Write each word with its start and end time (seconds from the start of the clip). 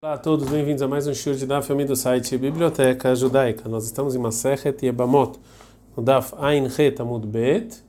Olá 0.00 0.14
a 0.14 0.16
todos, 0.16 0.48
bem-vindos 0.48 0.80
a 0.80 0.86
mais 0.86 1.08
um 1.08 1.12
show 1.12 1.34
de 1.34 1.44
Daf 1.44 1.74
do 1.74 1.96
site 1.96 2.38
Biblioteca 2.38 3.16
Judaica. 3.16 3.68
Nós 3.68 3.84
estamos 3.84 4.14
em 4.14 4.18
Masechet 4.20 4.86
Yebamot, 4.86 5.40
no 5.96 6.04
Daf 6.04 6.36
Ein 6.38 6.66
Het 6.66 7.00
Amud 7.00 7.26
Bet. 7.26 7.82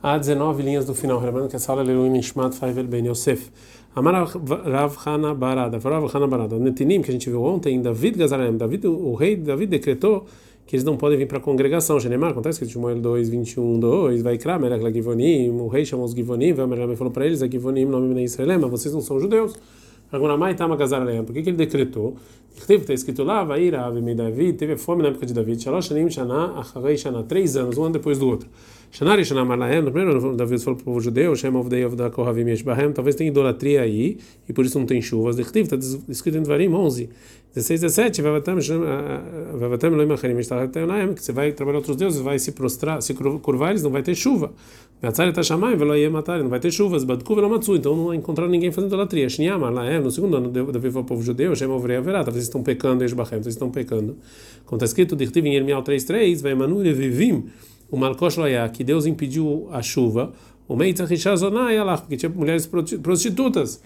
Há 0.00 0.16
19 0.16 0.62
linhas 0.62 0.86
do 0.86 0.94
final. 0.94 1.18
Lembrando 1.18 1.48
que 1.48 1.56
essa 1.56 1.72
aula 1.72 1.82
é 1.82 1.86
Leluim 1.86 2.10
Nishmat 2.10 2.54
Faivel 2.54 2.84
Ben 2.84 3.04
Yosef. 3.04 3.50
Amar 3.96 4.14
Rav 4.14 4.96
Hana 5.04 5.34
Barada, 5.34 5.78
Rav 5.78 6.06
Hana 6.14 6.28
Barada. 6.28 6.56
Netinim, 6.56 7.02
que 7.02 7.10
a 7.10 7.12
gente 7.12 7.28
viu 7.28 7.42
ontem, 7.42 7.82
David 7.82 8.16
Gazarem, 8.16 8.56
David, 8.56 8.86
o 8.86 9.12
rei 9.16 9.34
David 9.34 9.70
decretou 9.70 10.24
que 10.64 10.76
eles 10.76 10.84
não 10.84 10.96
podem 10.96 11.18
vir 11.18 11.26
para 11.26 11.38
a 11.38 11.40
congregação. 11.40 11.98
Genemar, 11.98 12.30
acontece 12.30 12.60
que 12.60 12.70
Shmuel 12.70 13.00
2, 13.00 13.28
21, 13.28 13.80
2, 13.80 14.22
vai 14.22 14.38
Kram, 14.38 14.64
era 14.64 14.78
Givonim, 14.92 15.50
o 15.50 15.66
rei 15.66 15.84
chamou 15.84 16.06
os 16.06 16.12
Givonim, 16.12 16.52
Vamerame 16.52 16.94
falou 16.94 17.12
para 17.12 17.26
eles, 17.26 17.42
a 17.42 17.48
Givonim, 17.48 17.86
nome 17.86 18.14
de 18.14 18.22
Israel, 18.22 18.60
mas 18.60 18.70
vocês 18.70 18.94
não 18.94 19.00
são 19.00 19.18
judeus. 19.18 19.58
Agunamai 20.10 20.54
Tama 20.54 20.76
Gazaraleam. 20.76 21.24
Por 21.24 21.34
que, 21.34 21.42
que 21.42 21.50
ele 21.50 21.56
decretou? 21.56 22.16
Está 22.68 22.92
escrito 22.92 23.22
lá, 23.22 23.44
vai 23.44 23.62
ir 23.62 23.74
a 23.74 23.88
Davi, 23.90 24.52
teve 24.52 24.76
fome 24.76 25.02
na 25.02 25.10
época 25.10 25.26
de 25.26 25.32
Davi. 25.32 25.58
Shalosh 25.58 25.88
Shanim 25.88 26.10
Shana, 26.10 26.58
Acharei 26.58 26.96
Shana, 26.96 27.22
três 27.22 27.56
anos, 27.56 27.78
um 27.78 27.84
ano 27.84 27.92
depois 27.92 28.18
do 28.18 28.26
outro. 28.26 28.48
Shanari 28.90 29.22
Shana 29.22 29.44
Malahem, 29.44 29.82
no 29.82 29.92
primeiro 29.92 30.34
Davi 30.34 30.58
falou 30.58 30.76
para 30.76 30.82
o 30.82 30.84
povo 30.86 31.00
judeu, 31.00 31.36
Shem 31.36 31.54
of 31.54 31.68
the 31.68 32.10
Kohavim 32.10 32.48
Yeshbahem, 32.48 32.92
talvez 32.92 33.14
tenha 33.14 33.30
idolatria 33.30 33.82
aí, 33.82 34.16
e 34.48 34.52
por 34.52 34.64
isso 34.64 34.78
não 34.78 34.86
tem 34.86 35.02
chuvas. 35.02 35.38
Está 35.38 35.76
escrito 36.08 36.38
em 36.38 36.42
Dvarim 36.42 36.72
11, 36.72 37.10
16, 37.54 37.80
17, 37.82 38.22
Vavatam 38.22 39.92
Elohim 39.92 40.12
Acharim 40.12 40.36
Yeshtahatem, 40.36 41.14
que 41.14 41.22
você 41.22 41.32
vai 41.32 41.52
trabalhar 41.52 41.78
outros 41.78 41.96
deuses, 41.96 42.20
vai 42.20 42.38
se 42.38 42.52
prostrar, 42.52 43.02
se 43.02 43.12
curvar, 43.12 43.70
eles 43.70 43.82
não 43.82 43.90
vai 43.90 44.02
ter 44.02 44.14
chuva. 44.14 44.52
Vetzar 45.02 45.28
está 45.28 45.42
chamando, 45.42 45.76
velo 45.76 45.92
aí 45.92 46.08
matar, 46.08 46.42
não 46.42 46.48
vai 46.48 46.58
ter 46.58 46.72
chuvas, 46.72 47.04
Badku 47.04 47.34
Velomatsu, 47.34 47.76
então 47.76 47.94
não 47.94 48.14
encontraram 48.14 48.50
ninguém 48.50 48.72
fazendo 48.72 48.88
idolatria. 48.90 49.28
Lahem, 49.70 50.00
no 50.00 50.10
segundo 50.10 50.38
ano, 50.38 50.50
Davi 50.50 50.90
falou 50.90 50.92
para 50.92 51.00
o 51.00 51.04
povo 51.04 51.22
judeu, 51.22 51.54
Shem 51.54 51.68
of 51.68 51.86
Day 51.86 52.02
talvez 52.02 52.42
estão 52.42 52.62
pecando, 52.62 53.04
Yeshbahem, 53.04 53.42
vocês 53.42 53.54
estão 53.54 53.70
pecando. 53.70 54.16
Como 54.64 54.76
está 54.76 54.86
escrito, 54.86 55.14
Dirtiv 55.14 55.44
em 55.44 55.54
Yermial 55.54 55.82
3.3, 55.84 56.42
vai 56.42 56.54
Manu 56.54 56.78
Vivim, 56.78 57.44
o 57.90 57.96
Malkosh 57.96 58.36
Loya, 58.36 58.68
que 58.68 58.84
Deus 58.84 59.06
impediu 59.06 59.68
a 59.70 59.82
chuva, 59.82 60.32
o 60.66 60.76
Meitzachishazonai 60.76 61.78
Allah, 61.78 61.98
porque 61.98 62.16
tinha 62.16 62.30
mulheres 62.30 62.68
prostitutas. 63.02 63.80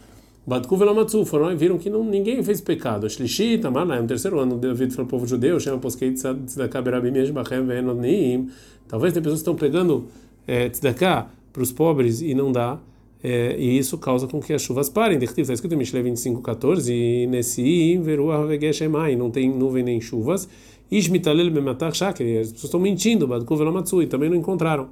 Badku 0.45 0.77
Velamatsu, 0.77 1.25
foram 1.25 1.53
e 1.53 1.55
viram 1.55 1.78
que 1.78 1.89
não, 1.89 2.03
ninguém 2.03 2.42
fez 2.42 2.61
pecado. 2.61 3.08
Shlishit, 3.08 3.64
Amar, 3.64 3.86
no 3.86 4.08
terceiro 4.08 4.41
ano, 4.41 4.58
David 4.58 4.92
falou 4.92 5.06
o 5.06 5.11
povo 5.11 5.25
judeu, 5.25 5.61
chama 5.61 5.78
Poskei 5.78 6.12
Tzedakah 6.12 6.83
Berabim 6.83 7.17
Yeshbachem 7.17 7.64
Venonim. 7.64 8.50
Talvez 8.89 9.12
tem 9.12 9.23
pessoas 9.23 9.41
que 9.41 9.48
estão 9.48 9.55
pegando 9.55 10.08
é, 10.45 10.69
Tzedakah 10.69 11.28
para 11.53 11.62
os 11.62 11.70
pobres 11.70 12.20
e 12.20 12.34
não 12.34 12.50
dá. 12.50 12.80
É, 13.23 13.56
e 13.56 13.78
isso 13.78 13.97
causa 13.98 14.27
com 14.27 14.41
que 14.41 14.53
as 14.53 14.62
chuvas 14.62 14.89
parem. 14.89 15.17
Está 15.23 15.53
escrito 15.53 15.75
em 15.75 15.78
Mishle 15.78 16.03
25:14 16.03 16.91
e 16.91 17.27
nesse 17.28 17.97
vegeshemai 17.98 19.14
não 19.14 19.30
tem 19.30 19.48
nuvem 19.48 19.84
nem 19.84 20.00
chuvas. 20.00 20.48
Ishmitalel 20.97 21.51
bematar 21.51 21.95
shaker. 21.95 22.41
As 22.41 22.53
pessoas 22.53 22.65
estão 22.65 22.81
mentindo. 22.81 23.27
Badku 23.27 23.57
velamatsu 23.57 24.03
e 24.03 24.07
também 24.07 24.29
não 24.29 24.37
encontraram. 24.37 24.91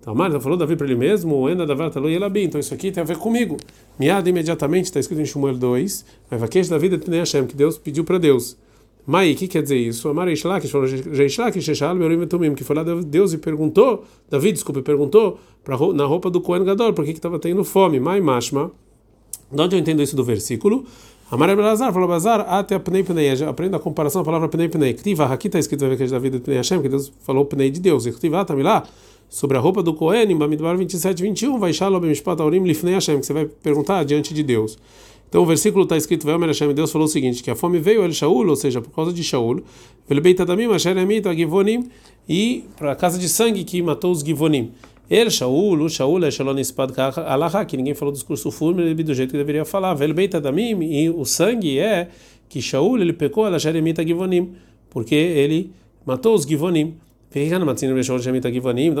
Então, 0.00 0.14
Marta 0.14 0.40
falou 0.40 0.56
Davi 0.56 0.76
para 0.76 0.86
ele 0.86 0.96
mesmo, 0.96 1.36
o 1.36 1.50
Enda 1.50 1.66
Davar 1.66 1.90
Talui 1.90 2.14
Elabi. 2.14 2.44
Então, 2.44 2.58
isso 2.58 2.72
aqui 2.72 2.90
tem 2.90 3.02
a 3.02 3.04
ver 3.04 3.18
comigo. 3.18 3.58
Miada 3.98 4.30
imediatamente, 4.30 4.86
está 4.86 4.98
escrito 4.98 5.20
em 5.20 5.26
Shmuel 5.26 5.58
2, 5.58 6.06
vai 6.30 6.38
vaquesh 6.38 6.70
da 6.70 6.78
vida 6.78 6.96
de 6.96 7.18
Hashem, 7.18 7.46
que 7.46 7.54
Deus 7.54 7.76
pediu 7.76 8.02
para 8.02 8.16
Deus. 8.16 8.56
Mai, 9.06 9.32
o 9.32 9.36
que 9.36 9.46
quer 9.46 9.62
dizer 9.62 9.76
isso? 9.76 10.08
Amar 10.08 10.28
Ishlakish 10.28 10.70
falou, 10.70 10.86
Ishlakish 10.86 11.64
Sheshal 11.64 11.96
Beorim 11.96 12.22
Etumim, 12.22 12.54
que 12.54 12.64
foi 12.64 12.76
lá 12.76 12.82
Deus 12.82 13.32
e 13.32 13.38
perguntou, 13.38 14.04
Davi, 14.30 14.52
desculpe, 14.52 14.80
perguntou 14.82 15.38
pra, 15.64 15.76
na 15.92 16.04
roupa 16.04 16.30
do 16.30 16.40
Kohen 16.40 16.64
Gadol, 16.64 16.94
por 16.94 17.04
que 17.04 17.10
estava 17.10 17.38
tendo 17.38 17.64
fome. 17.64 18.00
Mai 18.00 18.20
Mashma. 18.20 18.70
De 19.52 19.60
onde 19.60 19.74
eu 19.74 19.80
entendo 19.80 20.00
isso 20.00 20.14
do 20.14 20.22
versículo? 20.22 20.86
Amar 21.30 21.54
Belazar 21.54 21.92
falou, 21.92 22.08
Bazar, 22.08 22.40
até 22.40 22.74
a 22.74 22.80
Pnei 22.80 23.04
Pnei. 23.04 23.30
Aprenda 23.44 23.76
a 23.76 23.80
comparação, 23.80 24.22
a 24.22 24.24
palavra 24.24 24.48
Pnei 24.48 24.68
Pnei. 24.68 24.94
Ktiva, 24.94 25.26
aqui 25.26 25.46
está 25.46 25.60
escrito 25.60 25.88
da 25.88 26.18
vida 26.18 26.38
de 26.38 26.42
Pnei 26.42 26.56
Hashem, 26.56 26.82
que 26.82 26.88
Deus 26.88 27.12
falou 27.20 27.44
Pnei 27.44 27.70
de 27.70 27.78
Deus. 27.78 28.04
E 28.04 28.10
Ktiva, 28.10 28.42
está 28.42 28.52
lá 28.54 28.82
sobre 29.28 29.56
a 29.56 29.60
roupa 29.60 29.80
do 29.80 29.94
Kohen, 29.94 30.28
em 30.28 30.36
Bamidbar 30.36 30.76
27, 30.76 31.22
21, 31.22 31.56
vai 31.56 31.72
Shalom 31.72 32.00
Mishpat 32.00 32.42
Aurim 32.42 32.64
Lifnei 32.64 32.94
Hashem, 32.94 33.20
que 33.20 33.26
você 33.26 33.32
vai 33.32 33.44
perguntar 33.46 34.04
diante 34.04 34.34
de 34.34 34.42
Deus. 34.42 34.76
Então 35.28 35.44
o 35.44 35.46
versículo 35.46 35.84
está 35.84 35.96
escrito, 35.96 36.26
Veomer 36.26 36.48
Hashem, 36.48 36.74
Deus 36.74 36.90
falou 36.90 37.06
o 37.06 37.08
seguinte, 37.08 37.44
que 37.44 37.50
a 37.52 37.54
fome 37.54 37.78
veio 37.78 38.02
El 38.02 38.12
Shaul, 38.12 38.48
ou 38.48 38.56
seja, 38.56 38.80
por 38.80 38.90
causa 38.90 39.12
de 39.12 39.22
Shaul, 39.22 39.62
Velbeitadamim, 40.08 40.72
Asher 40.72 40.98
Emita, 40.98 41.32
Givonim, 41.32 41.88
e 42.28 42.64
para 42.76 42.90
a 42.90 42.96
casa 42.96 43.16
de 43.16 43.28
sangue 43.28 43.62
que 43.62 43.80
matou 43.80 44.10
os 44.10 44.18
Givonim. 44.18 44.72
El 45.10 45.28
Shaul, 45.28 45.90
Shaul 45.90 46.22
é 46.22 46.30
Shalom 46.30 46.56
Ispad 46.60 46.92
Alaha, 47.26 47.64
que 47.64 47.76
ninguém 47.76 47.94
falou 47.94 48.12
do 48.12 48.14
discurso 48.14 48.48
fúnebre 48.52 49.02
do 49.02 49.12
jeito 49.12 49.32
que 49.32 49.36
deveria 49.36 49.64
falar. 49.64 49.92
Velbeitadamim, 49.92 50.84
e 50.84 51.10
o 51.10 51.24
sangue 51.24 51.80
é 51.80 52.06
que 52.48 52.62
Shaul, 52.62 53.00
ele 53.00 53.12
pecou 53.12 53.44
El 53.44 53.56
Asher 53.56 53.74
Emita 53.74 54.06
Givonim, 54.06 54.52
porque 54.88 55.16
ele 55.16 55.72
matou 56.06 56.36
os 56.36 56.44
Givonim. 56.44 56.94
De 57.28 57.40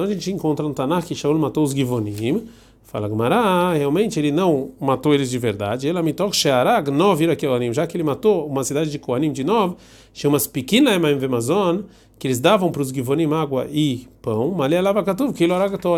a 0.00 0.06
gente 0.14 0.32
encontra 0.32 0.66
no 0.66 0.74
Tanakh 0.74 1.06
que 1.06 1.14
Shaul 1.14 1.38
matou 1.38 1.62
os 1.62 1.70
Givonim? 1.70 2.42
Fala 2.90 3.06
Gumará, 3.06 3.72
realmente 3.72 4.18
ele 4.18 4.32
não 4.32 4.72
matou 4.80 5.14
eles 5.14 5.30
de 5.30 5.38
verdade. 5.38 5.86
Ele 5.86 6.02
mitok 6.02 6.34
shearag 6.34 6.90
nov 6.90 7.22
irakeonim, 7.22 7.72
já 7.72 7.86
que 7.86 7.96
ele 7.96 8.02
matou 8.02 8.48
uma 8.48 8.64
cidade 8.64 8.90
de 8.90 8.98
Koanim 8.98 9.30
de 9.30 9.44
Nov, 9.44 9.76
chama-se 10.12 10.48
Pequena 10.48 10.92
Emaim 10.92 11.16
Vemazon, 11.16 11.84
que 12.18 12.26
eles 12.26 12.40
davam 12.40 12.72
para 12.72 12.82
os 12.82 12.88
Givonim 12.88 13.32
água 13.32 13.68
e 13.70 14.08
pão, 14.20 14.50
malé 14.50 14.82
lava 14.82 15.04
katuv, 15.04 15.32
que 15.32 15.44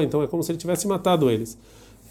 então 0.04 0.22
é 0.22 0.26
como 0.26 0.42
se 0.42 0.52
ele 0.52 0.58
tivesse 0.58 0.86
matado 0.86 1.30
eles. 1.30 1.58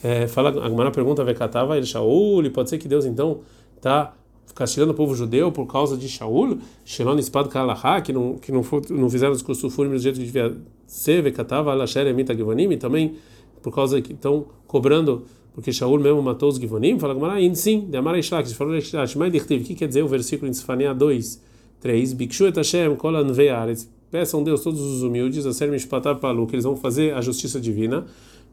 É, 0.03 0.25
fala, 0.25 0.49
a 0.49 0.91
pergunta, 0.91 1.23
Vekatava, 1.23 1.77
ele 1.77 1.85
Shaul, 1.85 2.49
pode 2.49 2.71
ser 2.71 2.79
que 2.79 2.87
Deus 2.87 3.05
então 3.05 3.41
está 3.77 4.13
castigando 4.55 4.93
o 4.93 4.95
povo 4.95 5.13
judeu 5.13 5.51
por 5.51 5.67
causa 5.67 5.95
de 5.95 6.09
Shaul, 6.09 6.57
Shelon 6.83 7.19
Espad 7.19 7.47
Kalahá, 7.49 8.01
que 8.01 8.11
não 8.11 8.33
que 8.39 8.51
não, 8.51 8.63
for, 8.63 8.81
não 8.89 9.11
fizeram 9.11 9.31
o 9.31 9.35
discurso 9.35 9.69
fúnebre 9.69 9.99
do 9.99 10.01
jeito 10.01 10.19
que 10.19 10.25
devia 10.25 10.57
ser, 10.87 11.21
Vekatava, 11.21 11.71
Alasher 11.71 12.07
Emita 12.07 12.35
Givonim, 12.35 12.75
também 12.77 13.15
por 13.61 13.73
causa 13.73 14.01
que 14.01 14.13
estão 14.13 14.45
cobrando, 14.67 15.23
porque 15.53 15.71
Shaul 15.71 15.99
mesmo 15.99 16.21
matou 16.21 16.49
os 16.49 16.57
Givonim, 16.57 16.97
fala 16.97 17.13
Gamara, 17.13 17.55
sim, 17.55 17.81
de 17.89 17.97
Amara 17.97 18.17
Ishlak, 18.17 18.53
falou 18.53 18.75
Ishlak, 18.75 19.17
mas 19.17 19.33
o 19.33 19.45
que 19.45 19.75
quer 19.75 19.87
dizer 19.87 20.03
o 20.03 20.07
versículo 20.07 20.49
em 20.49 20.53
Sifania 20.53 20.93
2, 20.93 21.41
3, 21.79 22.13
Bikshu 22.13 22.47
et 22.47 22.55
Hashem, 22.55 22.95
Kolan 22.95 23.31
Ve'aretz, 23.33 23.89
peçam 24.09 24.43
Deus 24.43 24.61
todos 24.61 24.81
os 24.81 25.03
humildes, 25.03 25.45
a 25.45 25.53
ser 25.53 25.69
Mishpatar 25.69 26.17
Palu, 26.19 26.47
que 26.47 26.55
eles 26.55 26.65
vão 26.65 26.75
fazer 26.75 27.13
a 27.13 27.21
justiça 27.21 27.59
divina, 27.59 28.05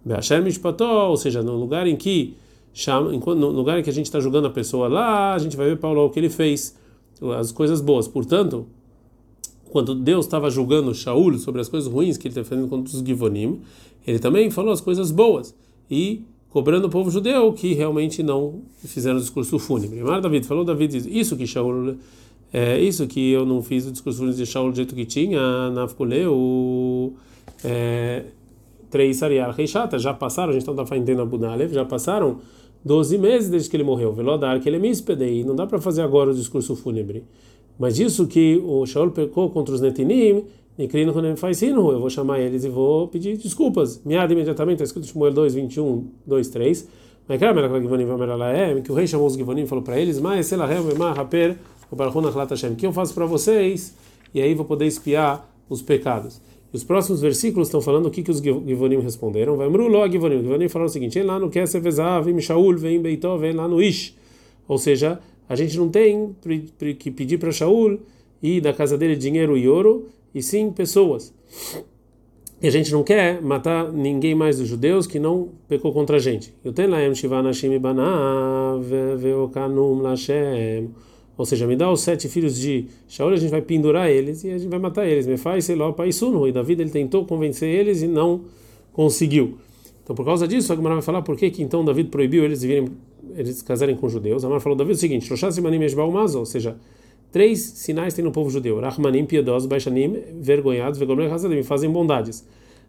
Be'asher 0.04 0.42
Mishpató, 0.42 1.10
ou 1.10 1.16
seja, 1.16 1.42
no 1.42 1.56
lugar 1.56 1.86
em 1.86 1.96
que 1.96 2.36
no 2.86 3.48
lugar 3.50 3.80
em 3.80 3.82
que 3.82 3.90
a 3.90 3.92
gente 3.92 4.06
está 4.06 4.20
julgando 4.20 4.46
a 4.46 4.50
pessoa 4.50 4.86
lá, 4.86 5.34
a 5.34 5.38
gente 5.38 5.56
vai 5.56 5.66
ver 5.66 5.78
Paulo 5.78 6.04
o 6.04 6.10
que 6.10 6.20
ele 6.20 6.30
fez, 6.30 6.76
as 7.36 7.50
coisas 7.50 7.80
boas. 7.80 8.06
Portanto, 8.06 8.66
quando 9.70 9.94
Deus 9.94 10.26
estava 10.26 10.50
julgando 10.50 10.94
Shaul 10.94 11.38
sobre 11.38 11.60
as 11.60 11.68
coisas 11.68 11.90
ruins 11.90 12.16
que 12.16 12.26
ele 12.28 12.32
estava 12.32 12.46
fazendo 12.46 12.68
contra 12.68 12.94
os 12.94 13.00
Givonim, 13.00 13.60
ele 14.06 14.18
também 14.18 14.50
falou 14.50 14.72
as 14.72 14.80
coisas 14.80 15.10
boas 15.10 15.54
e 15.90 16.22
cobrando 16.50 16.86
o 16.86 16.90
povo 16.90 17.10
judeu 17.10 17.52
que 17.52 17.74
realmente 17.74 18.22
não 18.22 18.62
fizeram 18.78 19.18
o 19.18 19.20
discurso 19.20 19.58
fúnebre. 19.58 20.02
Mas 20.02 20.22
David 20.22 20.46
falou 20.46 20.64
David 20.64 21.06
isso 21.08 21.36
que 21.36 21.46
Shaul 21.46 21.96
é 22.52 22.80
isso 22.80 23.06
que 23.06 23.30
eu 23.30 23.44
não 23.44 23.62
fiz 23.62 23.86
o 23.86 23.92
discurso 23.92 24.18
fúnebre 24.20 24.38
de 24.38 24.46
Shaul 24.46 24.70
do 24.70 24.76
jeito 24.76 24.94
que 24.94 25.04
tinha 25.04 25.70
na 25.70 25.86
o 26.30 27.12
é, 27.64 28.24
três 28.90 29.20
Reishata 29.20 29.98
já 29.98 30.14
passaram, 30.14 30.50
a 30.50 30.52
gente 30.52 30.68
está 30.68 30.86
falando 30.86 31.14
na 31.14 31.24
Bunalev, 31.24 31.72
já 31.72 31.84
passaram 31.84 32.38
12 32.84 33.18
meses 33.18 33.50
desde 33.50 33.68
que 33.68 33.76
ele 33.76 33.84
morreu. 33.84 34.12
Velodar 34.12 34.60
que 34.60 34.68
ele 34.68 34.76
é 34.76 34.78
mispedei, 34.78 35.44
não 35.44 35.54
dá 35.54 35.66
para 35.66 35.80
fazer 35.80 36.02
agora 36.02 36.30
o 36.30 36.34
discurso 36.34 36.74
fúnebre. 36.74 37.24
Mas 37.78 37.98
isso 37.98 38.26
que 38.26 38.60
o 38.64 38.84
Shaul 38.84 39.10
pecou 39.10 39.50
contra 39.50 39.74
os 39.74 39.80
Netinim, 39.80 40.44
Nikrino 40.78 41.12
ele 41.18 41.36
faz 41.36 41.58
sino, 41.58 41.90
eu 41.90 41.98
vou 41.98 42.08
chamar 42.08 42.40
eles 42.40 42.64
e 42.64 42.68
vou 42.68 43.08
pedir 43.08 43.36
desculpas. 43.36 44.00
Miada 44.04 44.32
imediatamente, 44.32 44.74
está 44.74 44.84
escrito 44.84 45.08
Shmuel 45.08 45.32
2, 45.32 45.54
21, 45.54 46.06
2, 46.24 46.48
3. 46.48 46.88
Mas 47.28 47.40
que 48.82 48.92
o 48.92 48.94
rei 48.94 49.06
chamou 49.06 49.26
os 49.26 49.34
Givonim 49.34 49.62
e 49.62 49.66
falou 49.66 49.84
para 49.84 50.00
eles, 50.00 50.18
mas 50.18 50.50
o 50.50 52.76
que 52.76 52.86
eu 52.86 52.92
faço 52.92 53.12
para 53.12 53.26
vocês? 53.26 53.94
E 54.32 54.40
aí 54.40 54.54
vou 54.54 54.64
poder 54.64 54.86
espiar 54.86 55.46
os 55.68 55.82
pecados. 55.82 56.40
E 56.72 56.76
os 56.76 56.84
próximos 56.84 57.20
versículos 57.20 57.68
estão 57.68 57.80
falando 57.80 58.06
o 58.06 58.10
que, 58.10 58.22
que 58.22 58.30
os 58.30 58.38
Givonim 58.38 59.00
responderam. 59.00 59.56
Vai 59.56 59.68
Mruló 59.68 60.08
Givonim. 60.08 60.42
Givonim 60.42 60.68
falaram 60.68 60.88
o 60.88 60.92
seguinte: 60.92 61.20
lá 61.22 61.38
no 61.38 61.50
Keser 61.50 61.82
Vezav, 61.82 62.28
Shaul, 62.40 62.78
vem 62.78 63.00
Beitó, 63.00 63.36
vem 63.36 63.52
lá 63.52 63.66
no 63.66 63.82
Ish. 63.82 64.16
Ou 64.66 64.78
seja, 64.78 65.18
a 65.48 65.56
gente 65.56 65.76
não 65.76 65.88
tem 65.88 66.34
que 66.98 67.10
pedir 67.10 67.38
para 67.38 67.50
Shaul 67.50 68.00
ir 68.42 68.60
da 68.60 68.72
casa 68.72 68.96
dele 68.96 69.16
dinheiro 69.16 69.56
e 69.56 69.68
ouro, 69.68 70.06
e 70.34 70.42
sim 70.42 70.70
pessoas. 70.70 71.32
E 72.60 72.66
a 72.66 72.70
gente 72.70 72.92
não 72.92 73.04
quer 73.04 73.40
matar 73.40 73.92
ninguém 73.92 74.34
mais 74.34 74.58
dos 74.58 74.68
judeus 74.68 75.06
que 75.06 75.18
não 75.18 75.50
pecou 75.68 75.92
contra 75.92 76.16
a 76.16 76.18
gente. 76.18 76.52
Eu 76.64 76.72
tenho 76.72 76.90
lá 76.90 76.98
ou 81.38 81.46
seja, 81.46 81.68
me 81.68 81.76
dá 81.76 81.88
os 81.88 82.00
sete 82.00 82.28
filhos 82.28 82.58
de 82.58 82.86
Shaul, 83.06 83.32
a 83.32 83.36
gente 83.36 83.50
vai 83.50 83.62
pendurar 83.62 84.10
eles 84.10 84.42
e 84.42 84.50
a 84.50 84.58
gente 84.58 84.68
vai 84.68 84.80
matar 84.80 85.06
eles. 85.06 85.24
Me 85.24 85.36
faz, 85.36 85.66
sei 85.66 85.76
lá, 85.76 85.88
o 85.88 85.92
pai 85.92 86.10
Suno. 86.10 86.48
E 86.48 86.52
Davi 86.52 86.72
ele 86.72 86.90
tentou 86.90 87.24
convencer 87.24 87.68
eles 87.68 88.02
e 88.02 88.08
não 88.08 88.40
conseguiu. 88.92 89.56
Então, 90.08 90.16
por 90.16 90.24
causa 90.24 90.48
disso, 90.48 90.72
a 90.72 90.76
Gemara 90.76 90.94
vai 90.94 91.02
falar 91.02 91.20
por 91.20 91.36
que, 91.36 91.50
que 91.50 91.62
então 91.62 91.84
David 91.84 92.08
proibiu 92.08 92.42
eles 92.42 92.62
virem, 92.62 92.88
eles 93.36 93.60
casarem 93.60 93.94
com 93.94 94.08
judeus. 94.08 94.42
A 94.42 94.46
Gemara 94.46 94.58
falou 94.58 94.74
David 94.74 94.96
o 94.96 94.98
seguinte: 94.98 95.30
ou 96.34 96.46
seja, 96.46 96.78
três 97.30 97.60
sinais 97.60 98.14
tem 98.14 98.24
no 98.24 98.32
povo 98.32 98.48
judeu: 98.48 98.80
Rahmanim, 98.80 99.26
piedosos, 99.26 99.68
Baixanim, 99.68 100.16
vergonhados, 100.40 100.98
Vegomre, 100.98 101.28
fazem 101.62 101.90
bondades. 101.90 102.42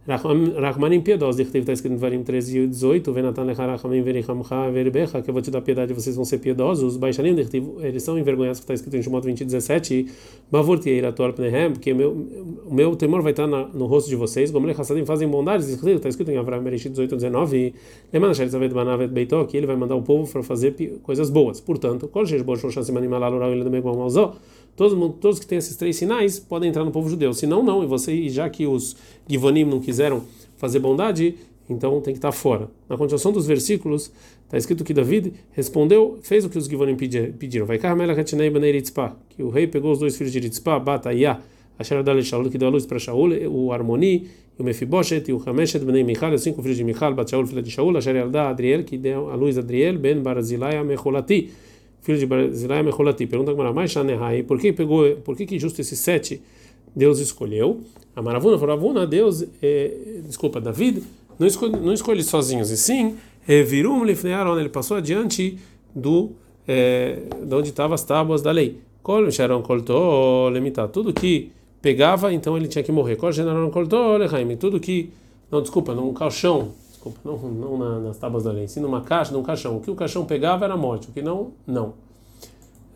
Rahmanim 0.08 1.02
piedosos, 1.02 1.40
está 1.40 1.74
escrito 1.74 1.94
em 1.94 1.98
Varim 1.98 2.24
13 2.24 2.60
e 2.60 2.68
18, 2.68 3.14
Venatan 3.14 3.44
lecharachamim 3.44 4.02
verichamcha 4.02 4.72
verbecha, 4.72 5.22
que 5.22 5.30
eu 5.30 5.34
vou 5.34 5.42
te 5.42 5.52
dar 5.52 5.62
piedade 5.62 5.94
vocês 5.94 6.16
vão 6.16 6.26
ser 6.26 6.40
piedosos. 6.40 6.98
Baixanim, 6.98 7.36
eles 7.82 8.02
são 8.02 8.18
envergonhados, 8.18 8.60
que 8.60 8.64
está 8.64 8.74
escrito 8.74 8.98
em 8.98 9.04
Shemot 9.04 9.24
20 9.26 9.42
e 9.42 9.46
17, 9.46 10.08
Bavurti 10.52 10.90
eirator 10.90 11.34
pnehem, 11.34 11.74
porque 11.74 11.94
o 11.94 12.74
meu 12.74 12.96
temor 12.96 13.22
vai 13.22 13.34
estar 13.34 13.46
no 13.46 13.86
rosto 13.86 14.10
de 14.10 14.16
vocês. 14.16 14.50
Gomle 14.50 14.74
chassadim 14.74 15.06
fazem 15.06 15.28
bondades, 15.28 15.68
está 15.70 16.10
escrito 16.10 16.32
em 16.32 16.38
Avram 16.38 16.64
Bereshit 16.64 16.90
18 16.90 17.14
e 17.14 17.18
19, 17.18 17.74
Lemana 18.12 18.34
Shalitzavet 18.34 18.74
Banavet 18.74 19.12
Beitó, 19.12 19.44
que 19.46 19.58
ele 19.58 19.68
vai 19.68 19.76
mandar 19.76 19.96
o 19.96 20.02
povo 20.02 20.32
para 20.32 20.42
fazer 20.42 20.74
coisas 21.04 21.30
boas. 21.30 21.60
Portanto, 21.60 22.08
Kol 22.08 22.26
Shesh 22.26 22.42
Bo 22.42 22.56
Shoshan 22.56 22.84
Simanim 22.84 23.14
Alalurau 23.14 23.52
Ele 23.52 23.64
Domegom 23.64 24.08
Todos, 24.76 25.16
todos 25.20 25.40
que 25.40 25.46
têm 25.46 25.58
esses 25.58 25.76
três 25.76 25.96
sinais 25.96 26.40
podem 26.40 26.70
entrar 26.70 26.86
no 26.86 26.92
povo 26.92 27.10
judeu. 27.10 27.34
Se 27.34 27.46
não, 27.46 27.64
não. 27.64 27.84
E 27.84 27.86
você, 27.86 28.30
já 28.30 28.50
que 28.50 28.66
os 28.66 28.96
Givonim 29.28 29.66
não 29.66 29.80
quiseram 29.80 30.24
fazer 30.58 30.80
bondade, 30.80 31.36
então 31.70 32.02
tem 32.02 32.14
que 32.14 32.18
estar 32.18 32.32
fora. 32.32 32.70
Na 32.88 32.98
continuação 32.98 33.32
dos 33.32 33.46
versículos, 33.46 34.12
está 34.46 34.58
escrito 34.58 34.84
que 34.84 34.94
David 34.94 35.34
respondeu, 35.52 36.18
fez 36.22 36.44
o 36.46 36.50
que 36.50 36.58
os 36.58 36.66
Givonim 36.66 36.96
pediram. 36.96 37.66
Vai 37.66 37.78
que 37.78 39.44
o 39.44 39.50
rei 39.50 39.68
pegou 39.68 39.92
os 39.92 40.00
dois 40.00 40.18
filhos 40.18 40.34
de 40.34 40.40
Ritzpah, 40.40 40.80
Batayá, 40.80 41.40
Asher 41.78 41.98
Adal 41.98 42.22
Shaul, 42.22 42.50
que 42.50 42.58
deu 42.58 42.68
a 42.68 42.72
luz 42.72 42.86
para 42.86 43.00
Shaul, 43.00 43.32
o 43.50 43.72
Armoni, 43.72 44.28
o 44.58 44.64
Mefiboshet, 44.64 45.32
o 45.32 45.42
Hameshet, 45.46 45.86
Ben 45.86 46.04
Michal, 46.04 46.34
os 46.34 46.42
cinco 46.42 46.62
filhos 46.62 46.76
de 46.76 46.84
Michal, 46.84 47.14
Bat 47.14 47.32
Shaul, 47.32 47.46
filha 47.46 47.62
de 47.62 47.72
Shaul, 47.72 47.96
Asher 47.96 48.18
Adal 48.18 48.48
Adriel, 48.48 48.84
que 48.84 48.98
deu 48.98 49.30
a 49.30 49.36
luz 49.36 49.58
a 49.58 49.62
Adriel, 49.62 49.98
Ben 49.98 50.22
Barzilai, 50.22 50.84
Mecholati 50.84 51.50
filho 52.02 52.18
de 52.18 52.26
Barzilai 52.26 52.84
Mecholati. 52.84 53.28
Pergunta 53.28 53.54
para 53.54 53.74
mais 53.74 53.92
Shanehai, 53.92 54.44
por 54.44 54.60
que 54.60 54.74
pegou, 54.74 55.16
por 55.18 55.36
que 55.36 55.46
que 55.46 55.60
justo 55.60 55.80
esses 55.82 56.00
sete 56.00 56.42
Deus 56.96 57.20
escolheu? 57.20 57.82
A 58.16 58.22
Maravuna 58.22 58.58
falou, 58.58 58.76
Ravuna, 58.76 59.08
Deus, 59.08 59.46
é, 59.62 60.22
desculpa, 60.26 60.60
David, 60.60 61.04
não 61.38 61.48
escolhe, 61.48 61.72
não 61.78 61.94
escolhe 61.94 62.24
sozinhos, 62.24 62.70
e 62.70 62.78
sim, 62.78 63.16
Virum 63.48 64.04
Lifnei 64.04 64.34
Aaron, 64.34 64.60
ele 64.60 64.70
passou 64.70 64.98
adiante 64.98 65.58
do, 65.96 66.32
é, 66.68 67.20
de 67.44 67.56
onde 67.56 67.70
estavam 67.70 67.96
as 67.96 68.04
tábuas 68.04 68.42
da 68.42 68.52
lei. 68.52 68.78
Lemitar, 70.52 70.88
tudo 70.90 71.14
que 71.14 71.52
pegava, 71.82 72.34
então 72.34 72.58
ele 72.58 72.68
tinha 72.68 72.84
que 72.84 72.92
morrer. 72.92 73.18
Tudo 74.60 74.80
que, 74.80 75.10
não, 75.50 75.62
desculpa, 75.62 75.96
num 75.96 76.14
caixão, 76.14 76.74
desculpa, 77.00 77.20
não, 77.24 77.38
não 77.38 77.78
na, 77.78 78.00
nas 78.00 78.18
tábuas 78.18 78.44
da 78.44 78.52
lei, 78.52 78.68
sim 78.68 78.82
numa 78.82 79.02
caixa, 79.02 79.32
num 79.32 79.42
caixão. 79.42 79.78
O 79.78 79.80
que 79.80 79.90
o 79.90 79.96
caixão 79.96 80.26
pegava 80.26 80.66
era 80.66 80.76
morte, 80.76 81.08
o 81.10 81.12
que 81.14 81.22
não, 81.22 81.54
não. 81.66 81.94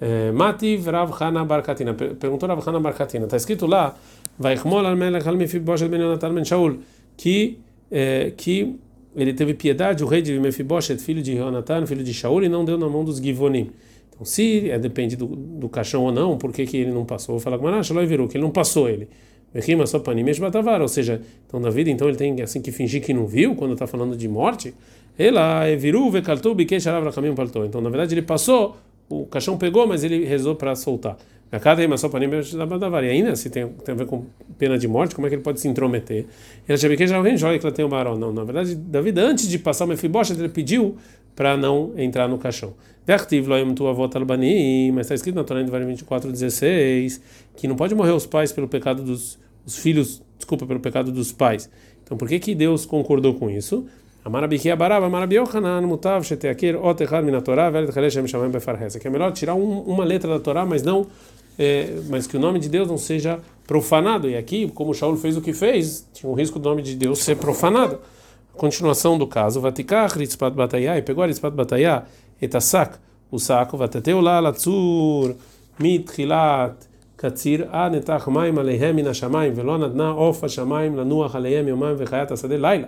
É, 0.01 0.31
Mati 0.33 0.75
Rav 0.77 1.11
Hana 1.19 1.45
Barkatina, 1.45 1.93
perguntou 1.93 2.49
Rav 2.49 2.61
Hana 2.67 2.79
Barkatina, 2.79 3.23
está 3.23 3.37
escrito 3.37 3.65
lá, 3.65 3.95
vai 4.37 4.57
Shaul, 6.43 6.79
que, 7.15 7.59
é, 7.89 8.33
que 8.35 8.75
ele 9.15 9.33
teve 9.33 9.53
piedade, 9.53 10.03
o 10.03 10.07
rei 10.07 10.21
de 10.21 10.37
Mefiboshet, 10.37 11.01
filho 11.01 11.21
de 11.21 11.33
Yonatan, 11.33 11.85
filho 11.85 12.03
de 12.03 12.13
Shaul, 12.13 12.43
e 12.43 12.49
não 12.49 12.65
deu 12.65 12.77
na 12.77 12.89
mão 12.89 13.05
dos 13.05 13.19
Givonim. 13.19 13.71
Então, 14.09 14.25
se 14.25 14.69
é, 14.69 14.77
depende 14.77 15.15
do, 15.15 15.27
do 15.27 15.69
caixão 15.69 16.03
ou 16.03 16.11
não, 16.11 16.37
por 16.37 16.51
que, 16.51 16.65
que 16.65 16.77
ele 16.77 16.91
não 16.91 17.05
passou? 17.05 17.35
Vou 17.35 17.39
falar 17.39 17.57
com 17.57 17.63
Manash, 17.63 17.89
virou, 18.05 18.27
que 18.27 18.35
ele 18.35 18.43
não 18.43 18.51
passou 18.51 18.89
ele. 18.89 19.07
Rima 19.59 19.85
só 19.85 19.99
panimesh 19.99 20.39
batavar, 20.39 20.81
ou 20.81 20.87
seja, 20.87 21.21
então 21.47 21.59
na 21.59 21.69
vida 21.69 21.89
então 21.89 22.07
ele 22.07 22.17
tem 22.17 22.41
assim 22.41 22.61
que 22.61 22.71
fingir 22.71 23.01
que 23.01 23.13
não 23.13 23.27
viu 23.27 23.55
quando 23.55 23.73
está 23.73 23.85
falando 23.85 24.15
de 24.15 24.27
morte. 24.27 24.73
Ela 25.17 25.65
é 25.65 25.75
viru 25.75 26.09
vekaltu 26.09 26.55
bikesh 26.55 26.85
caminho 27.13 27.35
paltou. 27.35 27.65
Então 27.65 27.79
na 27.79 27.89
verdade 27.89 28.15
ele 28.15 28.23
passou, 28.23 28.77
o 29.07 29.25
caixão 29.25 29.57
pegou, 29.57 29.85
mas 29.85 30.03
ele 30.03 30.25
rezou 30.25 30.55
para 30.55 30.75
soltar. 30.75 31.17
A 31.51 31.59
cada 31.59 31.83
rima 31.83 31.95
só 31.97 32.09
panimesh 32.09 32.55
batavar. 32.55 33.03
E 33.03 33.09
ainda 33.09 33.35
se 33.35 33.47
tem, 33.47 33.67
tem 33.67 33.93
a 33.93 33.97
ver 33.97 34.07
com 34.07 34.25
pena 34.57 34.75
de 34.75 34.87
morte, 34.87 35.13
como 35.13 35.27
é 35.27 35.29
que 35.29 35.35
ele 35.35 35.43
pode 35.43 35.59
se 35.59 35.67
intrometer? 35.67 36.25
Ele 36.67 37.07
já 37.07 37.21
vem 37.21 37.37
joia 37.37 37.59
que 37.59 37.65
ela 37.65 37.75
tem 37.75 37.85
o 37.85 37.87
barão. 37.87 38.17
Não, 38.17 38.33
na 38.33 38.43
verdade, 38.43 38.73
Davi 38.73 39.13
antes 39.17 39.47
de 39.47 39.59
passar 39.59 39.85
o 39.85 39.87
mefibosh, 39.87 40.31
ele 40.31 40.49
pediu 40.49 40.97
para 41.35 41.55
não 41.55 41.93
entrar 41.95 42.27
no 42.27 42.39
caixão. 42.39 42.73
Mas 44.93 45.07
está 45.07 45.15
escrito 45.15 45.35
na 45.35 45.43
Torá 45.43 45.61
em 45.61 45.65
24:16 45.65 47.21
que 47.55 47.67
não 47.67 47.75
pode 47.75 47.93
morrer 47.93 48.11
os 48.11 48.25
pais 48.25 48.51
pelo 48.51 48.67
pecado 48.67 49.03
dos 49.03 49.37
os 49.65 49.77
filhos, 49.77 50.21
desculpa, 50.37 50.65
pelo 50.65 50.79
pecado 50.79 51.11
dos 51.11 51.31
pais. 51.31 51.69
Então, 52.03 52.17
por 52.17 52.27
que 52.27 52.39
que 52.39 52.53
Deus 52.55 52.85
concordou 52.85 53.33
com 53.35 53.49
isso? 53.49 53.85
Que 58.99 59.07
é 59.07 59.09
melhor 59.09 59.31
tirar 59.31 59.55
um, 59.55 59.79
uma 59.81 60.03
letra 60.03 60.31
da 60.31 60.39
Torá, 60.39 60.65
mas 60.65 60.83
não, 60.83 61.07
é, 61.57 61.89
mas 62.09 62.25
que 62.25 62.37
o 62.37 62.39
nome 62.39 62.59
de 62.59 62.69
Deus 62.69 62.87
não 62.87 62.97
seja 62.97 63.39
profanado. 63.67 64.29
E 64.29 64.37
aqui, 64.37 64.69
como 64.69 64.93
Shaul 64.93 65.17
fez 65.17 65.35
o 65.35 65.41
que 65.41 65.53
fez, 65.53 66.07
tinha 66.13 66.29
um 66.29 66.33
risco 66.33 66.57
do 66.59 66.69
nome 66.69 66.81
de 66.81 66.95
Deus 66.95 67.19
ser 67.19 67.35
profanado. 67.35 67.99
Continuação 68.53 69.17
do 69.17 69.25
caso, 69.25 69.59
Vatikach 69.59 70.17
Ritzpat 70.17 70.55
Batayá, 70.55 70.97
e 70.97 71.01
pegou 71.01 71.23
a 71.23 71.27
Ritzpat 71.27 71.55
Batayá, 71.55 72.03
etasak, 72.40 72.98
o 73.30 73.38
saco, 73.38 73.76
Vatateu 73.76 74.20
lá, 74.20 74.40
Latsur, 74.40 75.34
Mitchilat, 75.80 76.88
קציר 77.20 77.66
עד 77.70 77.94
נתח 77.94 78.28
מים 78.28 78.58
עליהם 78.58 78.96
מן 78.96 79.06
השמיים 79.06 79.52
ולא 79.56 79.78
נתנה 79.78 80.10
עוף 80.10 80.44
השמיים 80.44 80.96
לנוח 80.96 81.36
עליהם 81.36 81.68
יומם 81.68 81.94
וחיית 81.98 82.30
השדה 82.30 82.56
לילה. 82.56 82.86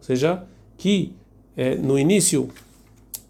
Ou 0.00 0.04
seja, 0.04 0.42
que 0.78 1.12
é, 1.56 1.76
no 1.76 1.98
início 1.98 2.48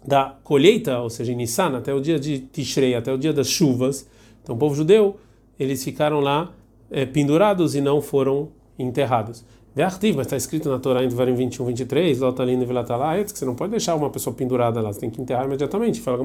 da 0.07 0.35
colheita, 0.43 0.99
ou 0.99 1.09
seja, 1.09 1.31
em 1.31 1.35
Nissan, 1.35 1.77
até 1.77 1.93
o 1.93 1.99
dia 1.99 2.17
de 2.17 2.39
Tishrei, 2.39 2.95
até 2.95 3.13
o 3.13 3.17
dia 3.17 3.33
das 3.33 3.49
chuvas, 3.49 4.07
então 4.41 4.55
o 4.55 4.57
povo 4.57 4.73
judeu, 4.73 5.17
eles 5.59 5.83
ficaram 5.83 6.19
lá 6.21 6.51
é, 6.89 7.05
pendurados 7.05 7.75
e 7.75 7.81
não 7.81 8.01
foram 8.01 8.49
enterrados. 8.79 9.43
Ve'artiv, 9.76 10.16
mas 10.16 10.26
está 10.26 10.38
escrito 10.38 10.70
na 10.70 10.78
Torá 10.78 11.04
em 11.04 11.08
Devarim 11.08 11.34
21, 11.34 11.66
23, 11.66 12.18
Lotalino 12.18 12.62
e 12.62 12.64
Vilatalaetz, 12.64 13.30
que 13.30 13.38
você 13.38 13.44
não 13.44 13.54
pode 13.54 13.72
deixar 13.72 13.94
uma 13.94 14.08
pessoa 14.08 14.34
pendurada 14.34 14.80
lá, 14.80 14.90
você 14.90 15.00
tem 15.00 15.10
que 15.10 15.20
enterrar 15.20 15.44
imediatamente. 15.44 16.00
Fala 16.00 16.16